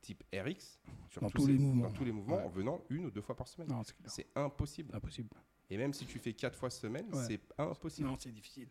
[0.00, 1.84] type RX sur Dans tous les mouvements.
[1.88, 2.42] dans tous les mouvements Ouais.
[2.44, 3.68] en venant une ou deux fois par semaine.
[4.06, 4.94] C'est impossible.
[4.94, 5.28] impossible.
[5.70, 7.24] Et même si tu fais quatre fois semaine, Ouais.
[7.26, 8.08] c'est impossible.
[8.08, 8.68] Non, c'est difficile.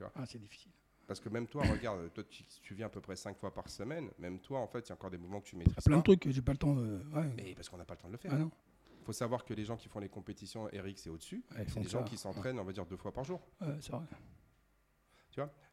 [0.00, 0.12] Tu vois.
[0.16, 0.72] Ah, c'est difficile.
[1.06, 3.68] Parce que même toi, regarde, toi, tu, tu viens à peu près cinq fois par
[3.68, 4.08] semaine.
[4.18, 5.78] Même toi, en fait, il y a encore des mouvements que tu Il y maîtrises
[5.78, 6.14] a plein pas.
[6.14, 7.02] de trucs j'ai pas le temps de.
[7.12, 7.30] Ouais.
[7.36, 8.32] Mais parce qu'on n'a pas le temps de le faire.
[8.32, 8.50] Ah non.
[8.98, 11.80] Il faut savoir que les gens qui font les compétitions RX et au-dessus, Ouais, c'est
[11.80, 12.04] des gens ça.
[12.04, 13.40] qui s'entraînent, on va dire, deux fois par jour.
[13.60, 14.04] Ouais, c'est vrai.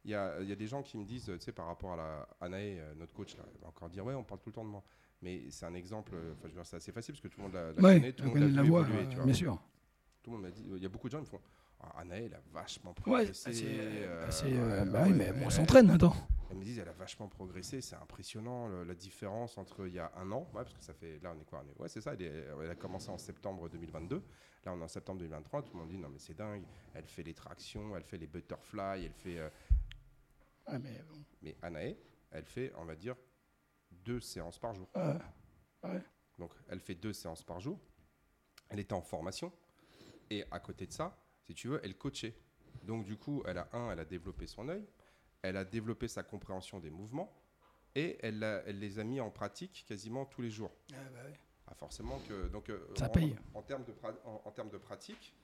[0.06, 1.94] Il y a, il y a des gens qui me disent, tu sais, par rapport
[1.94, 1.98] à
[2.48, 4.63] la euh, notre coach, là, elle va encore dire, ouais, on parle tout le temps
[4.63, 4.82] de moi.
[5.22, 7.38] Mais c'est un exemple, euh, enfin, je veux dire, c'est assez facile parce que tout
[7.42, 9.16] le monde l'a l'a Ouais, connaît, tout le on monde l'a vu évoluer, euh, tu
[9.18, 9.26] vois.
[9.26, 9.62] bien sûr.
[10.24, 11.42] Tout le monde m'a dit, il y a beaucoup de gens qui me font,
[12.12, 13.52] elle a vachement progressé.
[13.74, 16.16] euh, c'est, euh, bah oui, mais elle- on elle- s'entraîne, attends.
[16.50, 20.00] Elles me disent, elle a vachement progressé, c'est impressionnant le- la différence entre il y
[20.00, 21.90] a un an, ouais, parce que ça fait, là on est quoi on est- Ouais,
[21.90, 24.24] c'est ça, elle, est- elle a commencé en septembre 2022,
[24.66, 26.63] là on est en septembre 2023, tout le monde dit, non mais c'est dingue,
[26.94, 29.38] elle fait les tractions, elle fait les butterfly, elle fait.
[29.40, 29.50] euh,
[30.70, 31.20] Ouais, mais bon.
[31.42, 31.56] Mais
[32.32, 33.16] elle fait, on va dire,
[33.92, 34.88] deux séances par jour.
[35.84, 36.02] Ouais.
[36.40, 37.78] Donc elle fait deux séances par jour,
[38.70, 39.52] elle était en formation,
[40.30, 41.16] et à côté de ça,
[41.48, 42.36] si tu veux, elle coachait.
[42.84, 44.86] Donc du coup, elle a un, elle a développé son œil,
[45.42, 47.34] elle a développé sa compréhension des mouvements,
[47.96, 50.72] et elle, les a mis en pratique quasiment tous les jours.
[50.92, 51.34] Ouais, bah ouais.
[51.68, 53.36] Ah, forcément que donc euh, Ça en, paye.
[53.54, 55.36] En, termes de pra- en, en termes de pratique,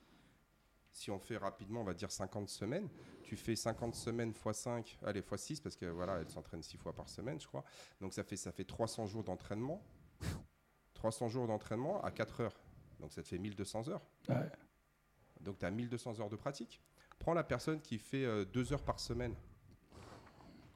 [0.92, 2.88] si on fait rapidement, on va dire 50 semaines,
[3.24, 6.78] tu fais 50 semaines x 5, allez x 6 parce que voilà, elle s'entraîne 6
[6.78, 7.64] fois par semaine, je crois.
[8.00, 9.84] Donc ça fait ça fait 300 jours d'entraînement.
[10.94, 12.60] 300 jours d'entraînement à 4 heures.
[13.00, 14.02] Donc ça te fait 1200 heures.
[14.30, 14.50] Ouais.
[15.44, 16.82] Donc tu as 1200 heures de pratique.
[17.20, 19.34] Prends la personne qui fait 2 heures par semaine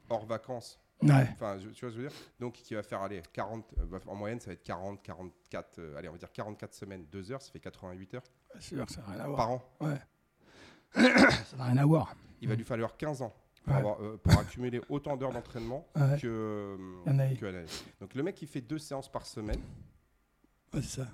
[0.10, 0.80] hors vacances.
[1.02, 1.28] Ouais.
[1.34, 2.18] Enfin, tu vois ce que je veux dire?
[2.40, 5.78] Donc, qui va faire, aller 40, euh, bah, en moyenne, ça va être 40, 44,
[5.78, 8.24] euh, allez, on va dire 44 semaines, 2 heures, ça fait 88 heures
[8.56, 9.38] C'est sûr ça n'a rien à voir.
[9.38, 9.64] par an.
[9.82, 10.02] Ouais.
[11.46, 12.16] ça n'a rien à voir.
[12.42, 13.80] Il va lui falloir 15 ans pour, Ouais.
[13.80, 17.66] avoir, euh, pour accumuler autant d'heures d'entraînement que, euh, que.
[18.00, 19.62] Donc, le mec qui fait deux séances par semaine,
[20.82, 21.06] ça.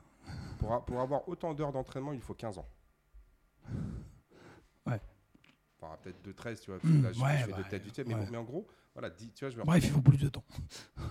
[0.59, 2.67] pour, a- pour avoir autant d'heures d'entraînement, il faut 15 ans.
[4.85, 5.01] Ouais.
[6.01, 6.79] Peut-être 2, 13, tu vois.
[6.79, 8.25] parce que Mmh, là, je, ouais, je fais bah, de tête mais, ouais.
[8.25, 10.29] bon, mais en gros, voilà, dis- tu vois, je vais Bref, il faut plus de
[10.29, 10.43] temps.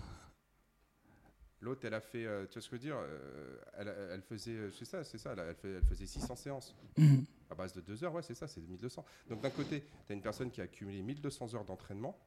[1.61, 4.23] L'autre, elle a fait, euh, tu vois ce que je veux dire euh, elle, elle
[4.23, 6.75] faisait, euh, c'est ça, c'est ça, elle, elle fait- elle faisait 600 séances.
[6.99, 7.25] Mhm.
[7.51, 9.05] À base de 2 heures, ouais, c'est ça, c'est 1200.
[9.29, 12.19] Donc d'un côté, tu as une personne qui a accumulé 1200 heures d'entraînement,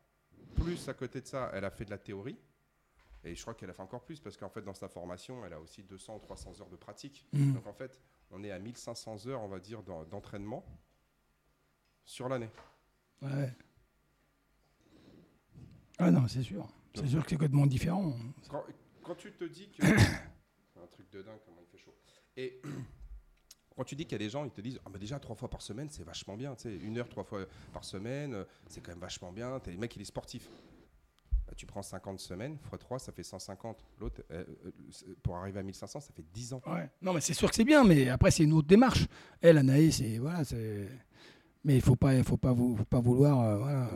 [0.56, 2.38] plus à côté de ça, elle a fait de la théorie.
[3.26, 5.54] Et je crois qu'elle a fait encore plus, parce qu'en fait, dans sa formation, elle
[5.54, 7.26] a aussi 200 ou 300 heures de pratique.
[7.34, 7.56] Mhm.
[7.56, 8.00] Donc en fait,
[8.32, 10.64] on est à 1500 heures, on va dire, d'en- d'entraînement
[12.06, 12.50] sur l'année.
[13.22, 13.52] Ouais.
[15.98, 16.68] Ah non, c'est sûr.
[16.94, 18.16] C'est sûr que c'est complètement différent.
[18.50, 18.64] Quand,
[19.04, 19.86] quand tu te dis que.
[19.86, 21.96] c'est un truc de dingue, comment il fait chaud.
[22.38, 22.62] Et
[23.76, 25.36] quand tu dis qu'il y a des gens, ils te disent ah, bah déjà trois
[25.36, 26.56] fois par semaine, c'est vachement bien.
[26.56, 29.60] Tu sais, une heure, trois fois par semaine, euh, c'est quand même vachement bien.
[29.60, 30.48] T'as les mecs, il est sportif.
[31.48, 33.84] Bah, tu prends 50 semaines, x 3, ça fait 150.
[34.00, 36.62] L'autre, euh, euh, pour arriver à 1500, ça fait 10 ans.
[36.66, 36.90] Ouais.
[37.02, 39.06] Non, mais c'est sûr que c'est bien, mais après, c'est une autre démarche.
[39.42, 40.18] Elle, Anaïs, c'est.
[40.18, 40.90] Voilà, c'est.
[41.66, 43.42] Mais il faut pas, faut pas, vou- faut pas vouloir.
[43.42, 43.90] euh, voilà.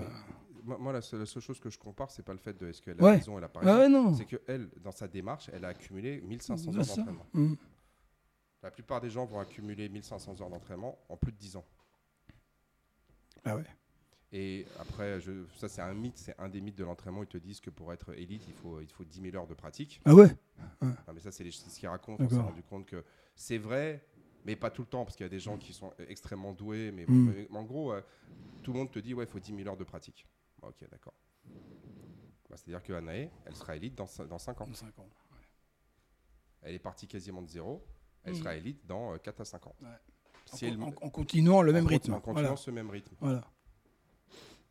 [0.63, 2.67] Moi, moi, la, seule, la seule chose que je compare, c'est pas le fait de
[2.67, 3.15] est-ce qu'elle a Ouais.
[3.17, 4.09] raison, elle a pas Ah raison.
[4.09, 4.15] ouais.
[4.17, 7.25] C'est que elle, dans sa démarche, elle a accumulé 1500 C'est heures d'entraînement.
[7.33, 7.55] Mhm.
[8.61, 11.65] La plupart des gens vont accumuler 1500 heures d'entraînement en plus de 10 ans.
[13.45, 13.63] Ah ouais.
[14.31, 17.23] Et après, je, ça c'est un mythe, c'est un des mythes de l'entraînement.
[17.23, 19.53] Ils te disent que pour être élite, il faut, il faut 10 000 heures de
[19.55, 20.01] pratique.
[20.05, 20.29] Ah ouais.
[20.81, 22.23] Non, mais ça, c'est ce qu'ils racontent.
[22.23, 23.03] On s'est rendu compte que
[23.35, 24.03] c'est vrai,
[24.45, 26.91] mais pas tout le temps, parce qu'il y a des gens qui sont extrêmement doués.
[26.91, 27.47] Mais, Mm.
[27.55, 28.01] en gros, euh,
[28.63, 30.25] tout le monde te dit, ouais, il faut 10 000 heures de pratique.
[30.61, 31.13] Ok, d'accord.
[32.49, 32.93] Bah, C'est-à-dire que
[33.45, 34.67] elle sera élite dans, dans 5 ans.
[34.67, 35.07] Dans cinq ans.
[36.61, 37.85] Elle est partie quasiment de zéro.
[38.23, 38.37] Elle Mm.
[38.37, 39.75] sera élite dans euh, 4 à 5 ans.
[39.81, 39.87] Ouais.
[40.45, 42.13] Si en, elle- en- en continuant le en même rythme.
[42.13, 42.55] En continuant Voilà.
[42.57, 43.15] ce même rythme.
[43.19, 43.45] voilà.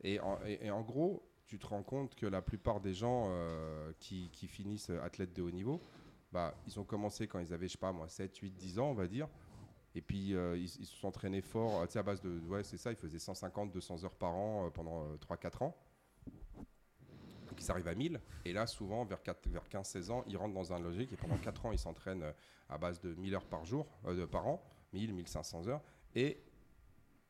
[0.03, 3.27] Et en, et- et en gros, tu te rends compte que la plupart des gens
[3.29, 5.81] euh, qui, qui finissent athlètes de haut niveau,
[6.31, 8.91] bah, ils ont commencé quand ils avaient, je sais pas moi, 7, 8, 10 ans,
[8.91, 9.29] on va dire.
[9.95, 12.39] Et puis, euh, ils, ils se sont entraînés fort, euh, tu sais, à base de.
[12.47, 15.77] Ouais, c'est ça, ils faisaient 150, 200 heures par an euh, pendant 3-4 ans.
[17.49, 18.21] Donc, ils arrivent à 1000.
[18.45, 21.13] Et là, souvent, vers, 4 vers 15-16 ans, ils rentrent dans un logique.
[21.13, 22.33] Et pendant 4 ans, ils s'entraînent euh,
[22.69, 25.83] à base de 1000 heures par jour, euh, de- par an, 1000, 1500 heures.
[26.15, 26.43] Et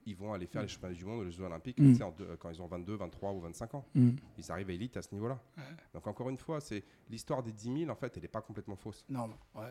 [0.05, 1.93] ils vont aller faire les championnats du monde, les Jeux Olympiques, Mm.
[1.93, 3.85] tu sais, en deux- quand ils ont 22, 23 ou 25 ans.
[3.95, 4.17] Mhm.
[4.39, 5.39] Ils arrivent à élite à ce niveau-là.
[5.93, 8.77] Donc encore une fois, c'est l'histoire des 10 000, en fait, elle n'est pas complètement
[8.77, 9.05] fausse.
[9.09, 9.37] Non, non.
[9.55, 9.71] Ouais.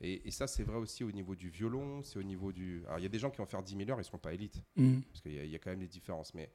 [0.00, 2.84] Et, et ça, c'est vrai aussi au niveau du violon, c'est au niveau du...
[2.86, 4.18] Alors il y a des gens qui vont faire 10 000 heures, ils ne seront
[4.18, 5.02] pas élites, Mhm.
[5.02, 6.34] parce qu'il y, a- il y a quand même des différences.
[6.34, 6.50] Mais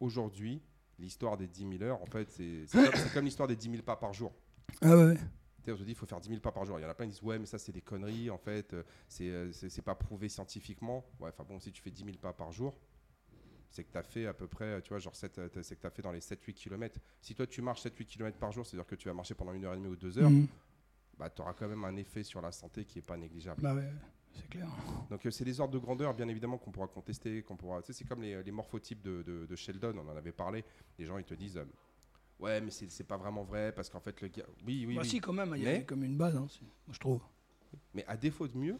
[0.00, 0.60] aujourd'hui,
[0.98, 2.66] l'histoire des 10 000 heures, en fait, c'est
[3.14, 4.32] comme, l'histoire des 10 000 pas par jour.
[4.80, 5.16] Ah ouais.
[5.68, 6.76] On se dit, il faut faire 10 000 pas par jour.
[6.80, 8.74] Il y en a plein qui disent, ouais, mais ça, c'est des conneries, en fait,
[8.74, 11.04] euh, c'est euh, c'est pas prouvé scientifiquement.
[11.20, 12.76] Ouais, enfin bon, si tu fais 10 000 pas par jour,
[13.70, 15.86] c'est que tu as fait à peu près, tu vois, genre, euh, c'est que tu
[15.86, 16.98] as fait dans les 7-8 km.
[17.20, 19.64] Si toi, tu marches 7-8 km par jour, c'est-à-dire que tu vas marcher pendant une
[19.64, 20.48] heure et demie ou deux heures, Mhm.
[21.18, 23.62] Bah, tu auras quand même un effet sur la santé qui est pas négligeable.
[23.62, 23.90] Bah ouais,
[24.32, 24.68] c'est clair.
[25.10, 27.80] Donc, euh, c'est des ordres de grandeur, bien évidemment, qu'on pourra contester, qu'on pourra.
[27.82, 30.64] Tu sais, c'est comme les, les morphotypes de, de- de Sheldon, on en avait parlé.
[30.98, 31.64] Les gens, ils te disent, euh,
[32.38, 34.46] ouais, mais c'est pas vraiment vrai, parce qu'en fait, le gars.
[34.66, 35.08] Oui, oui, bah oui.
[35.08, 36.46] si, quand même, il y Mais- avait comme une base, hein,
[36.86, 37.20] moi je trouve.
[37.94, 38.76] Mais à défaut de mieux,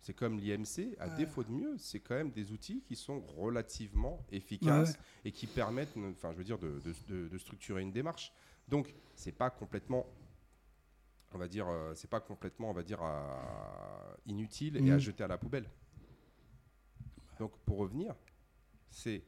[0.00, 1.16] c'est comme l'IMC, à Ouais.
[1.16, 4.96] défaut de mieux, c'est quand même des outils qui sont relativement efficaces Ouais,
[5.26, 8.32] et qui permettent, enfin, je veux dire, de, de- de- de structurer une démarche.
[8.68, 10.06] Donc, c'est pas complètement,
[11.34, 15.00] on va dire, euh, c'est pas complètement, on va dire, à- inutile et à Mhm.
[15.00, 15.68] jeter à la poubelle.
[17.38, 18.14] Donc, pour revenir,
[18.90, 19.22] c'est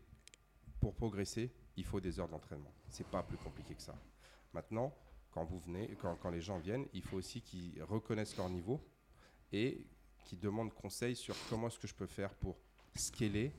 [0.81, 2.73] pour progresser, il faut des heures d'entraînement.
[2.89, 3.95] C'est pas plus compliqué que ça.
[4.53, 4.95] Maintenant,
[5.33, 8.81] quand vous venez, quand, quand les gens viennent, il faut aussi qu'ils reconnaissent leur niveau
[9.53, 9.87] et
[10.25, 12.57] qu'ils demandent conseil sur comment est-ce que je peux faire pour
[12.95, 13.53] scaler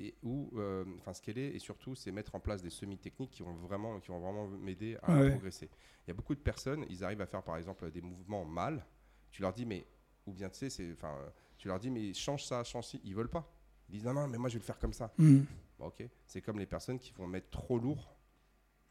[0.00, 3.54] et ou euh, enfin scaler et surtout c'est mettre en place des semi-techniques qui vont
[3.54, 5.30] vraiment qui vont vraiment m'aider à Ouais.
[5.30, 5.70] progresser.
[6.06, 8.84] Il y a beaucoup de personnes, ils arrivent à faire par exemple des mouvements mal,
[9.30, 9.86] tu leur dis mais
[10.26, 13.00] ou bien tu sais c'est enfin euh, tu leur dis mais change ça, change ci,
[13.04, 13.48] ils veulent pas.
[13.88, 15.12] Ils disent non non mais moi je vais le faire comme ça.
[15.16, 18.16] Bon, OK, c'est comme les personnes qui vont mettre trop lourd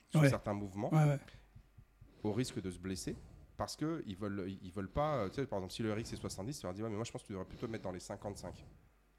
[0.10, 0.30] sur Ouais.
[0.30, 1.18] certains mouvements Ouais,
[2.24, 3.16] au risque de se blesser
[3.58, 6.14] parce que ils veulent ils veulent pas euh, tu sais par exemple si le RX
[6.14, 7.72] est 70 tu leur dis ouais mais moi je pense que tu devrais plutôt le
[7.72, 8.66] mettre dans les 55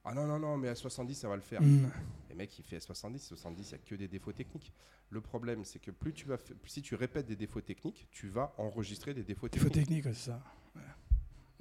[0.05, 1.91] ah non non non mais à 70 ça va le faire Mhm.
[2.29, 4.73] les mecs il fait à 70 70 il y a que des défauts techniques
[5.11, 6.37] le problème c'est que plus tu vas
[6.67, 10.15] si tu répètes des défauts techniques tu vas enregistrer des défauts Défaut techniques technique, ouais,
[10.15, 10.43] c'est ça.
[10.75, 10.83] Ouais.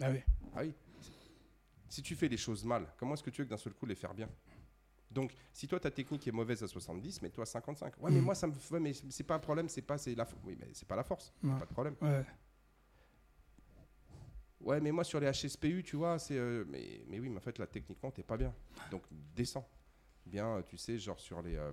[0.02, 0.20] Ah oui.
[0.56, 0.74] ah oui
[1.90, 3.86] si tu fais les choses mal comment est-ce que tu veux que d'un seul coup
[3.86, 4.30] les faire bien?
[5.12, 7.94] Donc, si toi ta technique est mauvaise à 70, mets-toi à 55.
[8.02, 8.26] Ouais, mais Mhm.
[8.26, 10.68] moi ça me, ouais, mais c'est pas un problème, c'est pas, c'est la, oui, mais
[10.74, 11.52] c'est pas la force, Ouais.
[11.60, 11.96] pas de problème.
[12.02, 12.26] Ouais.
[14.64, 16.38] Ouais, mais moi sur les HSPU, tu vois, c'est.
[16.38, 18.54] euh, mais, mais oui, mais en fait, là, techniquement, t'es pas bien.
[18.92, 19.04] Donc,
[19.36, 19.68] descends.
[20.26, 21.72] Bien, euh, tu sais, genre sur les, euh,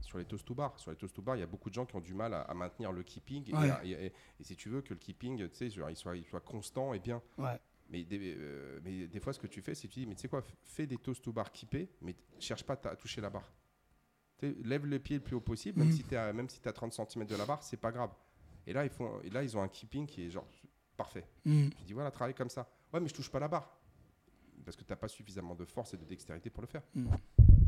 [0.00, 0.76] sur les toast to bar.
[0.80, 2.34] Sur les toast to bar, il y a beaucoup de gens qui ont du mal
[2.34, 3.48] à, à maintenir le keeping.
[3.48, 3.70] et Ouais.
[3.70, 6.16] à- Et, et- et si tu veux que le keeping, tu sais, genre, il, soit,
[6.16, 7.22] il soit constant et bien.
[7.38, 7.60] Ouais.
[7.88, 10.16] Mais des, euh, mais des fois, ce que tu fais, c'est que tu dis, mais
[10.16, 12.96] tu sais quoi, f- fais des toast to bar keepés, mais t- cherche pas à
[12.96, 13.48] toucher la barre.
[14.38, 15.94] Tu sais, lève le pied le plus haut possible, même Mhm.
[15.94, 18.10] si tu es même si à 30 cm de la barre, c'est pas grave.
[18.66, 20.48] Et là, ils font, et là, ils ont un keeping qui est genre
[20.96, 21.24] parfait.
[21.44, 21.70] Mhm.
[21.78, 22.68] Tu dis voilà, travaille comme ça.
[22.92, 23.70] Ouais, mais je touche pas la barre.
[24.64, 26.82] Parce que tu n'as pas suffisamment de force et de dextérité pour le faire.
[26.94, 27.08] Mhm.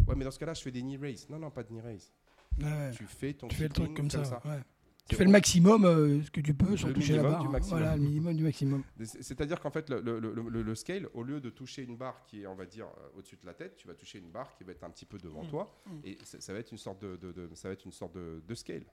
[0.07, 1.29] Ouais, mais dans ce cas-là, je fais des knee raise.
[1.29, 2.13] Non, non, pas de knee raise.
[2.61, 2.91] Ouais.
[2.93, 4.41] Tu fais ton Tu fais le truc comme ça.
[4.45, 4.61] ouais.
[5.09, 7.41] Tu fais le maximum, euh, ce que tu peux, sans Le toucher la barre.
[7.41, 7.51] du hein.
[7.51, 7.79] maximum.
[7.79, 8.83] Voilà, le minimum du maximum.
[9.03, 11.97] C'est- C'est-à-dire qu'en fait, le, le- le- le- le scale, au lieu de toucher une
[11.97, 14.31] barre qui est, on va dire, euh, au-dessus de la tête, tu vas toucher une
[14.31, 15.49] barre qui va être un petit peu devant Mhm.
[15.51, 15.81] toi.
[15.87, 16.01] Mhm.
[16.05, 18.43] Et ça, va être une sorte de, de- de- ça va être une sorte de,
[18.47, 18.85] de scale.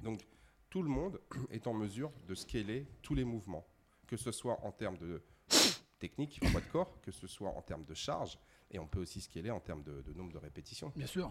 [0.00, 0.20] Donc,
[0.72, 3.66] tout le monde est en mesure de scaler tous les mouvements,
[4.06, 5.20] que ce soit en termes de
[5.98, 8.38] technique, poids de corps, que ce soit en termes de charge,
[8.70, 10.90] et on peut aussi scaler en termes de, de nombre de répétitions.
[10.96, 11.30] Bien sûr.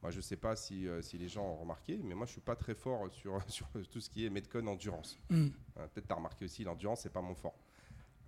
[0.00, 2.32] Moi, je ne sais pas si, euh, si les gens ont remarqué, mais moi, je
[2.32, 5.18] suis pas très fort sur, sur tout ce qui est Metcon endurance.
[5.28, 5.52] Mhm.
[5.76, 7.58] Hein, Peut-être tu as remarqué aussi, l'endurance, c'est pas mon fort.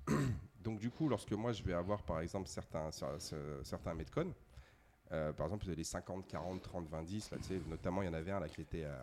[0.63, 4.35] Donc, du coup, lorsque moi, je vais avoir, par exemple, certains, cer- cer- certains Metcon,
[5.11, 8.33] euh, par exemple, les 50, 40, 30, 20, 10, là, notamment, il y en avait
[8.33, 8.95] un là, qui, était, euh,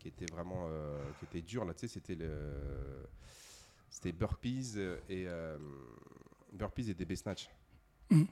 [0.00, 1.64] qui était vraiment euh, qui était dur.
[1.64, 3.06] Là, tu sais, c'était le.
[3.88, 4.76] C'était burpees
[5.08, 5.58] et euh,
[6.52, 7.48] burpees et DB snatch.
[8.10, 8.26] Mhm.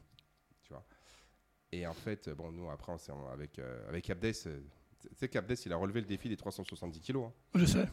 [0.64, 0.85] Tu vois.
[1.70, 5.54] Et en fait, bon, nous après, on s'est- avec euh, avec Abdes, tu sais qu'Abdes,
[5.66, 7.26] il a relevé le défi des 370 kilos.
[7.28, 7.33] hein.
[7.54, 7.88] Je sais.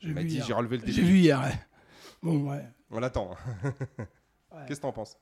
[0.00, 0.46] J'ai vu dit, hier.
[0.46, 1.02] j'ai relevé le J'ai défi.
[1.02, 1.40] vu hier.
[1.40, 1.54] ouais.
[2.22, 2.64] Bon, ouais.
[2.90, 3.36] On l'attend.
[4.50, 4.64] Ouais.
[4.66, 5.14] Qu'est-ce que t'en penses?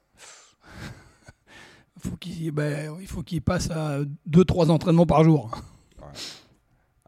[1.99, 5.51] Faut qu'il ben, il faut qu'il passe à 2-3 entraînements par jour.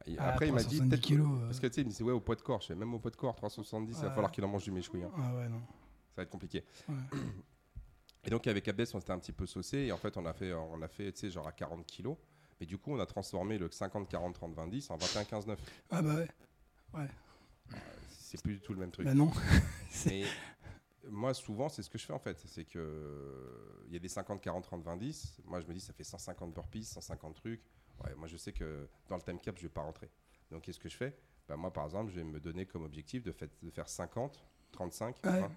[0.08, 1.46] Et Ah, Après, il m'a dit 370 peut-être euh.
[1.46, 2.60] parce que tu sais, il me dit ouais au poids de corps.
[2.62, 4.14] Je fais même au poids de corps 370, il va Ouais.
[4.14, 5.02] falloir qu'il en mange du méchoui.
[5.02, 5.10] hein.
[5.16, 5.60] Ah ouais, non.
[6.10, 6.64] Ça va être compliqué.
[6.88, 6.94] Ouais.
[8.24, 10.32] Et donc avec Abdes, on s'était un petit peu saucé et en fait, on a
[10.32, 12.16] fait, on a fait, tu sais, genre à 40 kilos.
[12.60, 15.46] Mais du coup, on a transformé le 50, 40, 30, 20, 10 en 21, 15,
[15.46, 15.60] 9.
[15.90, 16.14] Ah bah
[16.94, 17.08] ouais.
[18.10, 19.06] C'est plus du tout le même truc.
[19.06, 19.30] Bah non.
[20.06, 20.24] Mais
[21.08, 22.38] moi, souvent, c'est ce que je fais en fait.
[22.46, 25.38] C'est que il y a des 50, 40, 30, 20, 10.
[25.46, 27.62] Moi, je me dis, ça fait 150 burpees, 150 trucs.
[28.04, 30.08] Ouais, moi, je sais que dans le time cap, je vais pas rentrer.
[30.50, 31.16] Donc, qu'est-ce que je fais?
[31.48, 34.44] Bah, Moi, par exemple, je vais me donner comme objectif de, fait- de faire 50,
[34.72, 35.16] 35.
[35.24, 35.30] Ouais.
[35.42, 35.50] hein.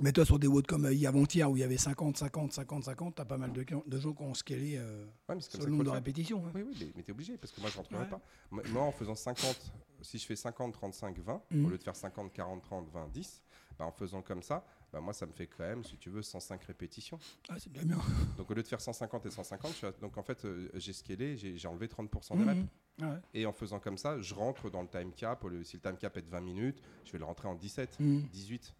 [0.00, 2.84] Mais toi, sur des WOD comme euh, avant-hier, où il y avait 50, 50, 50,
[2.84, 5.66] 50, t'as pas mal de, de gens qui ont scalé euh, Ouais, mais sur le
[5.70, 6.46] nombre de répétitions.
[6.46, 6.52] hein.
[6.54, 8.08] Oui, oui, mais- mais t'es obligé parce que moi je rentrerai Ouais.
[8.08, 8.20] pas.
[8.50, 11.64] Moi, en faisant 50, si je fais 50, 35, 20, Mhm.
[11.66, 13.42] au lieu de faire 50, 40, 30, 20, 10,
[13.78, 16.22] bah, en faisant comme ça, bah, moi ça me fait quand même, si tu veux,
[16.22, 17.18] 105 répétitions.
[17.48, 17.98] Ah, c'est déjà bien.
[18.38, 20.68] Donc au lieu de faire 150 et 150, je suis à- donc en fait euh,
[20.74, 22.56] j'ai scalé, j'ai j'ai enlevé 30% des reps.
[22.98, 23.08] Mhm.
[23.08, 23.16] Ouais.
[23.34, 25.42] Et en faisant comme ça, je rentre dans le time cap.
[25.44, 27.54] Au lieu- si le time cap est de 20 minutes, je vais le rentrer en
[27.54, 28.22] 17, Mhm.
[28.32, 28.74] 18.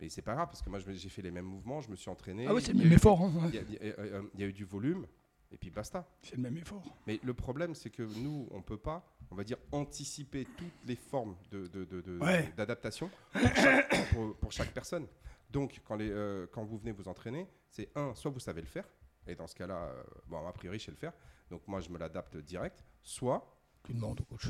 [0.00, 2.08] Mais c'est pas grave parce que moi j'ai fait les mêmes mouvements, je me suis
[2.10, 2.46] entraîné.
[2.46, 3.20] Ah ouais, c'est le même effort.
[3.20, 3.50] hein, ouais.
[3.52, 5.06] Il y, euh, y a eu du volume
[5.50, 6.08] et puis basta.
[6.22, 6.84] C'est le même effort.
[7.06, 10.96] Mais le problème, c'est que nous, on peut pas, on va dire, anticiper toutes les
[10.96, 12.52] formes de, de- de- de- Ouais.
[12.56, 15.06] d'adaptation pour chaque, pour- pour chaque personne.
[15.50, 18.66] Donc, quand, les, euh, quand vous venez vous entraîner, c'est un, soit vous savez le
[18.66, 18.88] faire,
[19.26, 21.12] et dans ce cas-là, euh, bon, a priori, je sais le faire,
[21.50, 24.48] donc moi, je me l'adapte direct, soit Tu demandes au coach.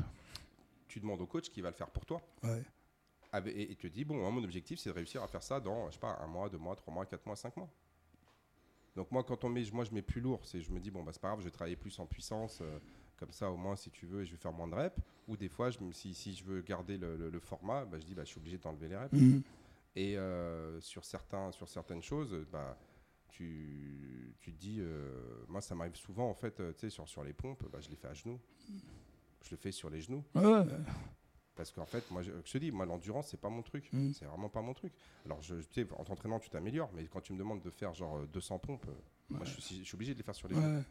[0.89, 2.21] tu demandes au coach qui va le faire pour toi.
[2.43, 2.63] Ouais.
[3.47, 5.89] Et et te dis, bon, moi, mon objectif, c'est de réussir à faire ça dans,
[5.91, 7.69] je sais pas, un mois, deux mois, trois mois, quatre mois, cinq mois.
[8.97, 11.03] Donc moi, quand on met, moi, je mets plus lourd, c'est, je me dis, bon,
[11.05, 12.79] bah, c'est pas grave, je vais travailler plus en puissance, euh,
[13.19, 14.97] comme ça, au moins, si tu veux, je vais faire moins de reps.
[15.27, 18.05] Ou des fois, je si, si je veux garder le, le- le format, bah, je
[18.07, 19.13] dis, bah, je suis obligé d'enlever les reps.
[19.13, 19.43] Mhm.
[19.97, 22.79] Et euh, sur, certains, sur certaines choses, bah,
[23.31, 27.09] tu, tu te dis, euh, moi, ça m'arrive souvent, en fait, euh, tu sais, sur,
[27.09, 28.41] sur les pompes, bah, je les fais à genoux.
[29.45, 30.25] Je le fais sur les genoux.
[30.35, 30.65] Ouais.
[31.55, 33.89] Parce qu'en fait, moi, je, je te dis, moi, l'endurance, c'est pas mon truc.
[33.93, 34.13] Mm.
[34.13, 34.93] C'est vraiment pas mon truc.
[35.25, 37.95] Alors, je, tu sais, en t'entraînant, tu t'améliores, mais quand tu me demandes de faire
[37.95, 38.87] genre euh, 200 pompes,
[39.29, 40.77] moi, je, suis- je suis obligé de les faire sur les genoux.
[40.79, 40.83] Ouais.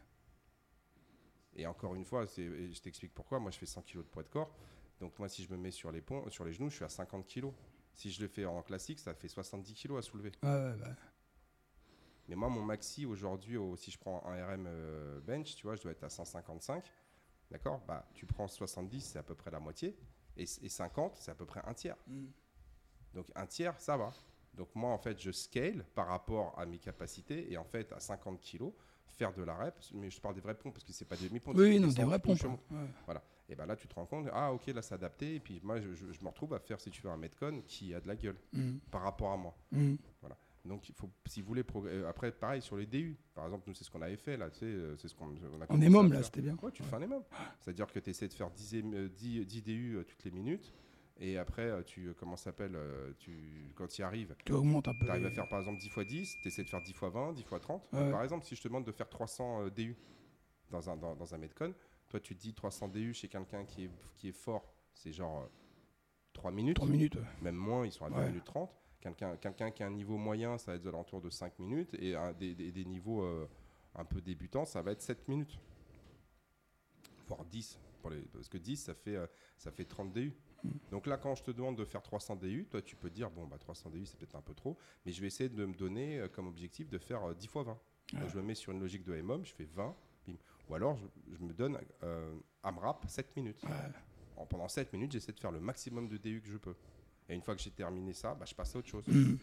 [1.58, 3.38] Et encore une fois, et je t'explique pourquoi.
[3.40, 4.54] Moi, je fais 100 kg de poids de corps.
[5.00, 6.88] Donc, moi, si je me mets sur les, pompes, sur les genoux, je suis à
[6.88, 7.50] 50 kg.
[7.94, 10.32] Si je le fais en classique, ça fait 70 kg à soulever.
[10.42, 10.94] Ouais, ouais, bah.
[12.28, 15.74] Mais moi, mon maxi aujourd'hui, au- si je prends un RM euh, bench, tu vois,
[15.76, 16.84] je dois être à 155.
[17.50, 17.80] D'accord?
[17.88, 19.96] Bah, tu prends 70, c'est à peu près la moitié.
[20.36, 21.96] Et, et 50, c'est à peu près un tiers.
[22.06, 22.30] Mhm.
[23.14, 24.12] Donc un tiers, ça va.
[24.54, 27.50] Donc moi, en fait, je scale par rapport à mes capacités.
[27.50, 28.70] Et en fait, à 50 kg,
[29.16, 31.28] faire de la rep, mais je parle des vrais pompes parce que c'est pas des
[31.28, 31.56] demi-pompes.
[31.56, 32.38] Oui, non, des vrais pompes.
[32.38, 33.14] touches- Ouais.
[33.50, 35.36] Et ben là, tu te rends compte, ah ok, là, c'est adapté.
[35.36, 37.62] Et puis moi, je, je- je me retrouve à faire, si tu veux, un Metcon
[37.66, 38.78] qui a de la gueule Mhm.
[38.90, 39.56] par rapport à moi.
[39.72, 39.96] Mhm.
[40.64, 43.16] Donc, il faut, si vous voulez, euh, après, pareil sur les DU.
[43.34, 44.50] Par exemple, nous, c'est ce qu'on avait fait là.
[44.50, 45.80] Tu sais, euh, c'est ce qu'on on a En
[46.12, 46.58] là, c'était bien.
[46.60, 47.22] Ouais, tu fais un émom.
[47.60, 50.74] C'est-à-dire que tu essaies de faire 10, ém- euh, 10 10 DU toutes les minutes.
[51.20, 54.52] Et après, euh, tu, euh, comment ça s'appelle, euh, tu, quand tu y arrives, Tu
[54.52, 55.04] augmentes un peu.
[55.04, 56.90] tu arrives à les- faire par exemple 10 x 10, tu essaies de faire 10
[56.92, 57.82] x 20, 10 x 30.
[57.92, 58.10] Ouais.
[58.10, 59.96] Par exemple, si je te demande de faire 300 euh, DU
[60.70, 61.74] dans un, dans, dans un Metcon,
[62.08, 65.40] toi tu te dis 300 DU chez quelqu'un qui est, qui est fort, c'est genre
[65.42, 65.46] euh,
[66.34, 67.16] 3 minutes, 3 minutes.
[67.16, 67.22] ouais.
[67.42, 68.26] même moins, ils sont à 2 Ouais.
[68.28, 68.70] minutes 30.
[69.00, 71.94] Quelqu'un quelqu'un qui a un niveau moyen, ça va être aux alentours de 5 minutes,
[71.98, 73.48] et un- des, des- des niveaux euh,
[73.96, 75.58] un peu débutants, ça va être 7 minutes.
[77.26, 79.26] Voire 10, pour les, parce que 10, ça fait, euh,
[79.56, 80.32] ça fait 30 DU.
[80.64, 80.70] Mm.
[80.90, 83.30] Donc là, quand je te demande de faire 300 DU, toi, tu peux te dire,
[83.30, 85.74] bon, bah, 300 DU, c'est peut-être un peu trop, mais je vais essayer de me
[85.74, 87.72] donner euh, comme objectif de faire euh, 10 fois 20.
[87.72, 88.28] Donc, Ouais.
[88.30, 89.94] je me mets sur une logique de MOM, je fais 20,
[90.26, 90.34] bim.
[90.68, 93.62] Ou alors, je, je me donne euh, AMRAP 7 minutes.
[94.36, 96.74] En- pendant 7 minutes, j'essaie de faire le maximum de DU que je peux.
[97.28, 99.06] Et une fois que j'ai terminé ça, bah, je passe à autre chose.
[99.08, 99.38] Mhm.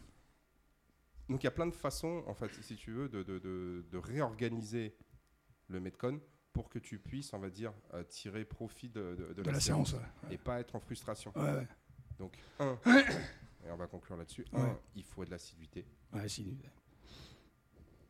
[1.30, 3.86] Donc il y a plein de façons, en fait, si tu veux, de, de- de-
[3.92, 4.96] de réorganiser
[5.70, 6.20] le Metcon
[6.56, 9.60] pour que tu puisses, on va dire, euh, tirer profit de, de- de De la
[9.60, 9.92] séance.
[9.92, 10.00] ouais.
[10.36, 11.34] et pas être en frustration.
[11.36, 11.68] Ouais.
[12.18, 12.80] Donc, un,
[13.68, 15.86] et on va conclure là-dessus, un, il faut de l'assiduité.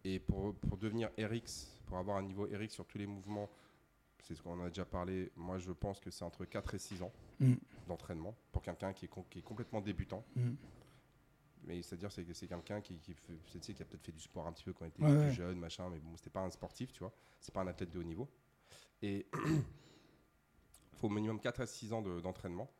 [0.04, 3.50] Et pour, pour devenir RX, pour avoir un niveau RX sur tous les mouvements,
[4.22, 7.02] c'est ce qu'on a déjà parlé, moi je pense que c'est entre 4 et 6
[7.02, 7.56] ans Mm.
[7.88, 10.24] d'entraînement pour quelqu'un qui est, com- qui est complètement débutant.
[10.38, 10.56] Mhm.
[11.65, 14.19] Mais c'est-à-dire c'est que c'est quelqu'un qui, qui, tu sais, qui a peut-être fait du
[14.19, 15.34] sport un petit peu quand il était Ouais, plus ouais.
[15.34, 17.13] jeune, machin, mais bon, c'était pas un sportif, tu vois.
[17.39, 18.30] C'est pas un athlète de haut niveau.
[19.01, 19.63] Et il
[20.97, 22.71] faut au minimum 4 à 6 ans de- d'entraînement.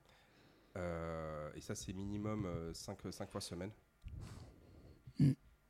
[0.78, 3.72] Euh, et ça, c'est minimum 5, fois semaine.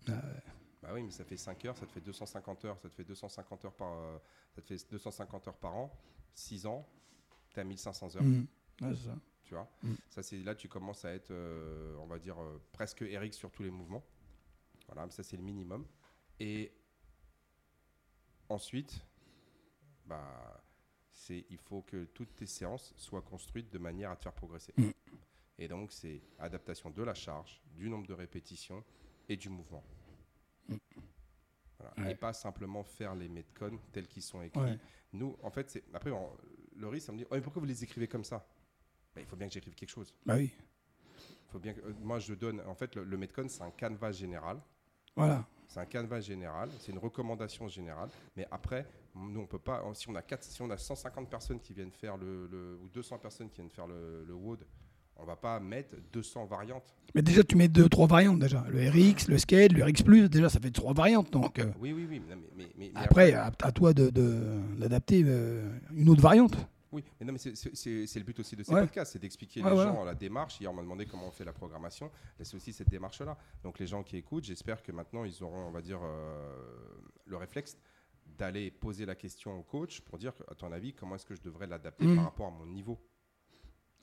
[0.07, 0.43] Ah, ouais.
[0.81, 3.03] Bah oui, mais ça fait 5 heures, ça te fait 250 heures, ça te fait
[3.03, 4.17] 250 heures par, euh,
[4.55, 5.91] ça te fait 250 heures par an,
[6.33, 6.87] 6 ans,
[7.53, 8.23] tu as 1500 heures.
[8.23, 8.47] Mhm.
[8.81, 9.15] Ouais, c'est ça.
[9.45, 9.69] Tu vois.
[9.83, 9.93] Mm.
[10.09, 13.51] Ça, c'est là, tu commences à être, euh, on va dire, euh, presque Eric sur
[13.51, 14.03] tous les mouvements.
[14.87, 15.85] Voilà, mais ça, c'est le minimum.
[16.39, 16.71] Et
[18.49, 19.05] ensuite,
[20.05, 20.63] bah,
[21.11, 24.73] c'est, il faut que toutes tes séances soient construites de manière à te faire progresser.
[24.77, 24.89] Mm.
[25.57, 28.83] Et donc, c'est adaptation de la charge, du nombre de répétitions
[29.29, 29.83] et du mouvement.
[30.67, 30.75] Mm.
[31.79, 31.93] Voilà.
[31.99, 32.11] Ouais.
[32.11, 34.59] Et pas simplement faire les metcons tels qu'ils sont écrits.
[34.59, 34.79] Ouais.
[35.13, 36.35] Nous, en fait, c'est après, on-
[36.77, 38.45] le risque, ça me dit, oh, mais pourquoi vous les écrivez comme ça?
[39.15, 40.13] Bah, Il faut bien que j'écrive quelque chose.
[40.25, 40.51] Bah oui.
[41.51, 42.61] Faut bien que, euh, moi, je donne.
[42.67, 44.57] En fait, le, le Metcon, c'est un canevas général.
[45.15, 45.45] Voilà.
[45.67, 46.69] C'est un canevas général.
[46.79, 48.09] C'est une recommandation générale.
[48.35, 48.85] Mais après,
[49.15, 49.83] nous, on peut pas.
[49.93, 52.89] Si on a quatre, si on a 150 personnes qui viennent faire le, le- ou
[52.89, 54.65] 200 personnes qui viennent faire le, le WOD
[55.17, 56.93] On va pas mettre 200 variantes.
[57.15, 58.65] Mais déjà, tu mets deux, trois variantes déjà.
[58.69, 61.31] Le RX, le Skate, le RX Plus, déjà, ça fait trois variantes.
[61.31, 62.19] Donc, euh, Oui, oui, oui.
[62.19, 66.21] non, mais- mais- mais- mais après, à, à toi de, de- d'adapter euh, une autre
[66.21, 66.57] variante.
[66.95, 68.81] Oui, mais non, mais c'est- c'est c'est- c'est le but aussi de ces Ouais.
[68.81, 69.91] podcasts, c'est d'expliquer Ouais, les voilà.
[69.93, 70.59] gens la démarche.
[70.59, 72.09] Hier, on m'a demandé comment on fait la programmation.
[72.41, 73.37] C'est aussi cette démarche-là.
[73.63, 77.37] Donc, les gens qui écoutent, j'espère que maintenant, ils auront, on va dire, euh, le
[77.37, 77.77] réflexe
[78.25, 81.41] d'aller poser la question au coach pour dire, à ton avis, comment est-ce que je
[81.41, 82.15] devrais l'adapter Mm.
[82.15, 82.99] par rapport à mon niveau?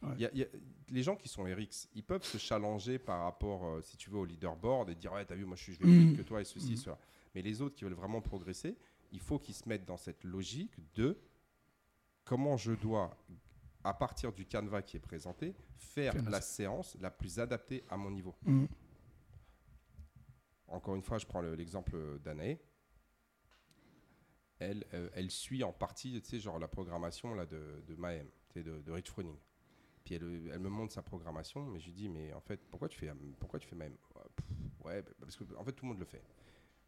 [0.03, 0.09] Ouais.
[0.17, 0.49] Il y a- il y a-
[0.91, 4.19] les gens qui sont RX, ils peuvent se challenger par rapport, euh, si tu veux,
[4.19, 6.09] au leaderboard et dire Ouais, t'as vu, moi je suis je vais plus Mm.
[6.09, 6.77] vite que toi et ceci, Mm.
[6.77, 6.99] cela.
[7.35, 8.77] Mais les autres qui veulent vraiment progresser,
[9.13, 11.17] il faut qu'ils se mettent dans cette logique de
[12.25, 13.17] comment je dois,
[13.85, 18.11] à partir du canevas qui est présenté, faire la séance la plus adaptée à mon
[18.11, 18.35] niveau.
[18.43, 18.67] Mm.
[20.69, 22.61] Encore une fois, je prends le- l'exemple d'Anaé.
[24.59, 28.29] Elle, euh, elle suit en partie, tu sais, genre la programmation là, de, de Mahem,
[28.55, 29.37] de, de Rich Froning.
[30.05, 32.89] Puis elle, elle me montre sa programmation, mais je lui dis, mais en fait, pourquoi
[32.89, 33.97] tu fais, pourquoi tu fais Mahem
[34.85, 36.23] Ouais, bah, parce que en fait, tout le monde le fait.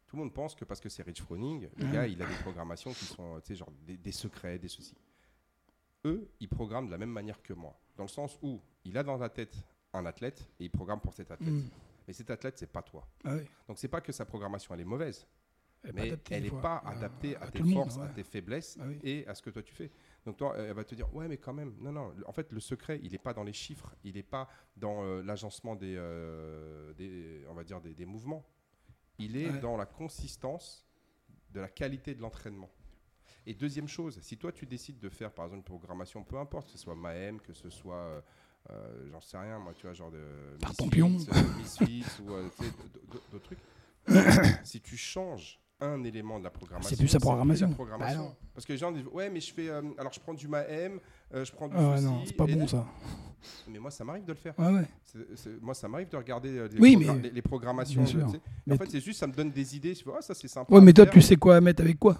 [0.07, 2.35] Tout le monde pense que parce que c'est Rich Froning, le gars, il a des
[2.35, 4.95] programmations qui sont, tu sais, genre des, des secrets, des ceci.
[6.05, 9.03] Eux, ils programment de la même manière que moi, dans le sens où il a
[9.03, 9.55] dans la tête
[9.93, 11.49] un athlète et il programme pour cet athlète.
[11.51, 11.63] Mm.
[12.07, 13.07] Mais cet athlète, c'est pas toi.
[13.23, 13.41] Ah oui.
[13.67, 15.25] Donc c'est pas que sa programmation elle est mauvaise,
[15.83, 18.77] Elle mais elle n'est pas à- adaptée à, à tes monde, forces, à tes faiblesses
[18.79, 18.99] Ah oui.
[19.03, 19.89] et à ce que toi tu fais.
[20.25, 22.59] Donc toi, elle va te dire ouais mais quand même, non non, en fait le
[22.59, 24.47] secret il n'est pas dans les chiffres, il n'est pas
[24.77, 28.45] dans euh, l'agencement des, euh, des, on va dire des, des mouvements,
[29.17, 29.59] il est Ouais.
[29.59, 30.85] dans la consistance
[31.51, 32.69] de la qualité de l'entraînement.
[33.47, 36.67] Et deuxième chose, si toi tu décides de faire par exemple une programmation, peu importe,
[36.67, 38.21] que ce soit Mahem, que ce soit, euh,
[38.71, 41.09] euh, j'en sais rien, moi tu vois, genre de Tartampion.
[41.09, 42.49] Misfits, euh, ou euh,
[43.31, 43.59] d'autres trucs,
[44.63, 47.67] si tu changes un élément de la programmation, C'est plus sa programmation.
[47.69, 48.35] Bah.
[48.53, 50.99] Parce que les gens disent ouais mais je fais, euh, alors je prends du Mahem,
[51.33, 52.85] euh, je prends du Ah non, c'est pas bon ça.
[53.67, 54.57] Mais moi ça m'arrive de le faire.
[54.57, 54.87] Ouais,
[55.35, 58.01] c'est- moi, ça m'arrive de regarder euh, les, Oui, mais- les, les programmations.
[58.03, 59.93] En fait, c'est juste, ça me donne des idées.
[59.93, 60.73] Je fais, ah, ça, c'est sympa.
[60.73, 61.13] Ouais, mais toi, faire.
[61.13, 62.17] tu sais quoi mettre avec quoi?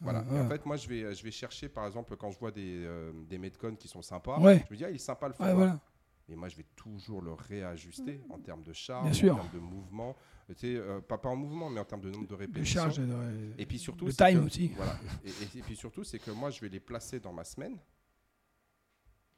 [0.00, 0.22] Voilà.
[0.24, 0.36] Ouais.
[0.36, 2.50] Et en fait, moi, je vais, euh, je vais chercher, par exemple, quand je vois
[2.50, 4.64] des, euh, des Metcon qui sont sympas, Ouais.
[4.68, 5.54] je me dis, ah, il est sympa le Ouais, format.
[5.54, 5.80] voilà.
[6.28, 10.16] Et moi, je vais toujours le réajuster en termes de charge, en termes de mouvement.
[10.48, 12.80] Tu sais, euh, pas, pas en mouvement, mais en termes de nombre de De répétitions.
[12.82, 12.96] charge.
[12.98, 14.68] euh, Et puis surtout, le c'est time que- aussi.
[14.76, 14.96] Voilà.
[15.24, 17.78] Et, et- et puis surtout, c'est que moi, je vais les placer dans ma semaine.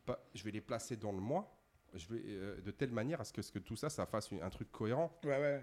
[0.07, 1.55] Pas- je vais les placer dans le mois.
[1.95, 4.31] Je vais, euh, de telle manière à ce que, ce que tout ça, ça fasse
[4.31, 5.11] une- un truc cohérent.
[5.25, 5.63] Ouais, ouais.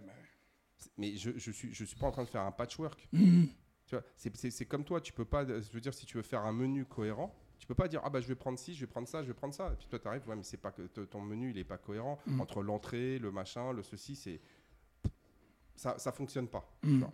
[0.77, 3.07] C'est- Mais je, je suis, je suis pas en train de faire un patchwork.
[3.11, 3.47] Mhm.
[3.85, 5.45] Tu vois, c'est, comme toi, tu peux pas.
[5.45, 8.09] Je veux dire, si tu veux faire un menu cohérent, tu peux pas dire ah
[8.09, 9.71] bah je vais prendre ci, je vais prendre ça, je vais prendre ça.
[9.71, 12.19] Et puis toi t'arrives, ouais mais c'est pas que ton menu il est pas cohérent
[12.25, 12.41] Mm.
[12.41, 14.41] entre l'entrée, le machin, le ceci, c'est
[15.75, 16.67] ça, ça fonctionne pas.
[16.81, 16.99] tu Mm.
[17.01, 17.13] vois.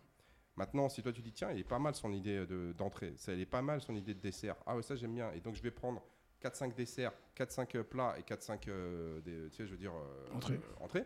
[0.58, 3.34] Maintenant, si toi tu dis tiens, il est pas mal son idée de- d'entrée, ça,
[3.34, 4.56] il est pas mal son idée de dessert.
[4.66, 5.32] Ah ouais ça j'aime bien.
[5.34, 6.04] Et donc je vais prendre
[6.42, 10.56] 4-5 desserts, 4-5 euh, plats et 4-5 euh, tu sais je veux dire euh, Entrées.
[10.56, 11.06] euh, entrées.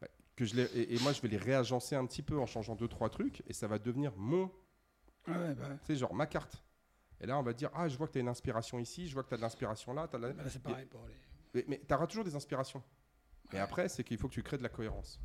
[0.00, 2.46] Bah, Que je les, et, et moi je vais les réagencer un petit peu en
[2.46, 4.50] changeant deux trois trucs et ça va devenir mon
[5.28, 6.62] Ouais, bah, tu sais, genre ma carte.
[7.20, 9.14] Et là, on va dire, ah, je vois que tu as une inspiration ici, je
[9.14, 10.06] vois que tu as de l'inspiration là.
[10.06, 11.64] t'as de la- bah, c'est pareil pour les.
[11.66, 12.82] Mais, tu auras toujours des inspirations.
[13.52, 15.20] Et après, c'est qu'il faut que tu crées de la cohérence.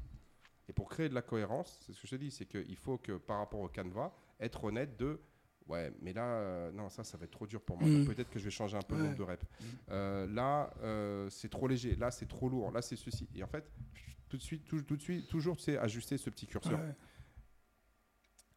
[0.70, 2.97] Et pour créer de la cohérence, c'est ce que je te dis, c'est qu'il faut
[2.97, 5.20] que par rapport au canevas, être honnête de,
[5.68, 7.89] ouais, mais là, euh, non, ça, ça va être trop dur pour moi.
[7.89, 8.06] Mm.
[8.06, 9.43] Peut-être que je vais changer un peu le nombre de reps.
[9.43, 9.66] Mm.
[9.89, 11.95] Euh, là, euh, c'est trop léger.
[11.95, 12.72] Là, c'est trop lourd.
[12.72, 13.28] Là, c'est ceci.
[13.36, 13.66] Et en fait,
[14.30, 16.80] tout de suite, tout, tout de suite, toujours, tu sais, ajuster ce petit curseur.
[16.80, 16.95] Ouais.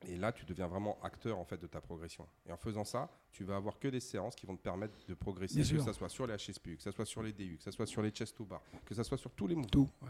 [0.06, 2.26] Et là, tu deviens vraiment acteur en fait de ta progression.
[2.46, 5.14] Et en faisant ça, tu vas avoir que des séances qui vont te permettre de
[5.14, 7.62] progresser, Bien que ce soit sur les HSPU, que ce soit sur les DU, que
[7.64, 9.70] ce soit sur les chest to bar, que ce soit sur tous les mouvements.
[9.70, 9.90] Tout.
[10.02, 10.08] ouais.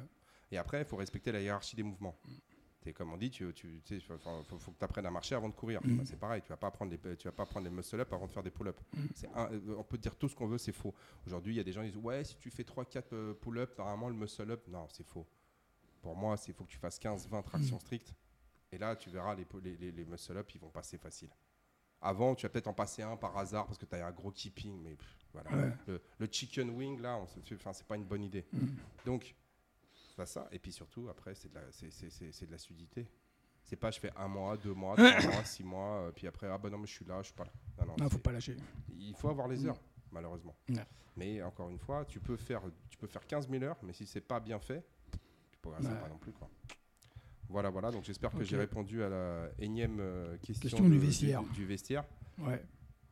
[0.50, 2.16] Et après, il faut respecter la hiérarchie des mouvements.
[2.94, 3.50] Comme on dit, tu, faut,
[4.72, 5.80] que tu apprennes à marcher avant de courir.
[5.82, 5.96] Mm.
[5.96, 8.26] Bah, c'est pareil, tu vas pas apprendre les, tu vas pas apprendre les muscle-up avant
[8.26, 8.78] de faire des pull-up.
[8.92, 9.00] Mm.
[9.14, 10.92] C'est un- euh, on peut dire tout ce qu'on veut, c'est faux.
[11.26, 13.78] Aujourd'hui, il y a des gens qui disent ouais, si tu fais 3-4 euh, pull-up,
[13.78, 15.26] normalement le muscle-up, non, c'est faux.
[16.02, 17.80] Pour moi, il faut que tu fasses 15-20 tractions Mm.
[17.80, 18.14] strictes.
[18.74, 21.30] Et là, tu verras, les, les, les, les muscle-up, ils vont passer facile.
[22.00, 24.30] Avant, tu vas peut-être en passer un par hasard parce que tu as un gros
[24.32, 25.50] keeping, mais pff, voilà.
[25.52, 25.72] Ouais.
[25.86, 28.44] Le, le chicken wing, là, on se- enfin, c'est pas une bonne idée.
[28.52, 28.66] Mm.
[29.06, 29.34] Donc,
[30.16, 30.48] c'est ça.
[30.50, 33.08] Et puis surtout, après, c'est de, la- c'est- c'est- c'est- c'est de la sudité.
[33.62, 35.04] C'est pas je fais un mois, deux mois, trois
[35.40, 37.34] mois, six mois, euh, puis après, ah bah non, mais je suis là, je suis
[37.34, 37.52] pas là.
[37.78, 38.56] Non, non, Non, faut pas lâcher.
[38.98, 39.68] Il faut avoir les Mm.
[39.68, 40.56] heures, malheureusement.
[41.16, 42.60] Mais encore une fois, tu peux faire,
[42.90, 44.84] tu peux faire 15 000 heures, mais si c'est pas bien fait,
[45.52, 46.00] tu progresses Ouais.
[46.00, 46.32] pas non plus.
[46.32, 46.50] Quoi.
[47.48, 47.90] Voilà, voilà.
[47.90, 51.42] Donc j'espère que j'ai répondu à la énième euh, question, Question du vestiaire.
[51.54, 52.04] du vestiaire.
[52.38, 52.62] Ouais.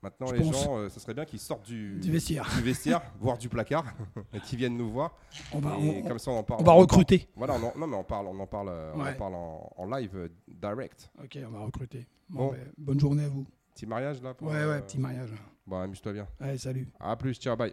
[0.02, 0.64] Maintenant, Je les pense.
[0.64, 2.48] gens, euh, ça serait bien qu'ils sortent du, Du vestiaire.
[2.56, 3.84] du vestiaire, voire du placard,
[4.32, 5.16] et qu'ils viennent nous voir.
[5.52, 6.60] On va, Et on, comme ça, on parle.
[6.60, 6.80] on va parle.
[6.80, 7.28] recruter.
[7.36, 9.14] Voilà, on en- non mais on parle, on en parle, euh, on en Ouais.
[9.14, 11.08] parle en, en live euh, direct.
[11.22, 12.08] Ok, on va recruter.
[12.28, 12.52] Bon, Bon.
[12.52, 13.46] ben, bonne journée à vous.
[13.76, 14.34] Petit mariage là.
[14.34, 15.30] pour, Ouais, euh, ouais, petit mariage.
[15.68, 16.26] Bon, amuse-toi bien.
[16.40, 16.88] Allez, salut.
[16.98, 17.72] À plus, ciao, bye.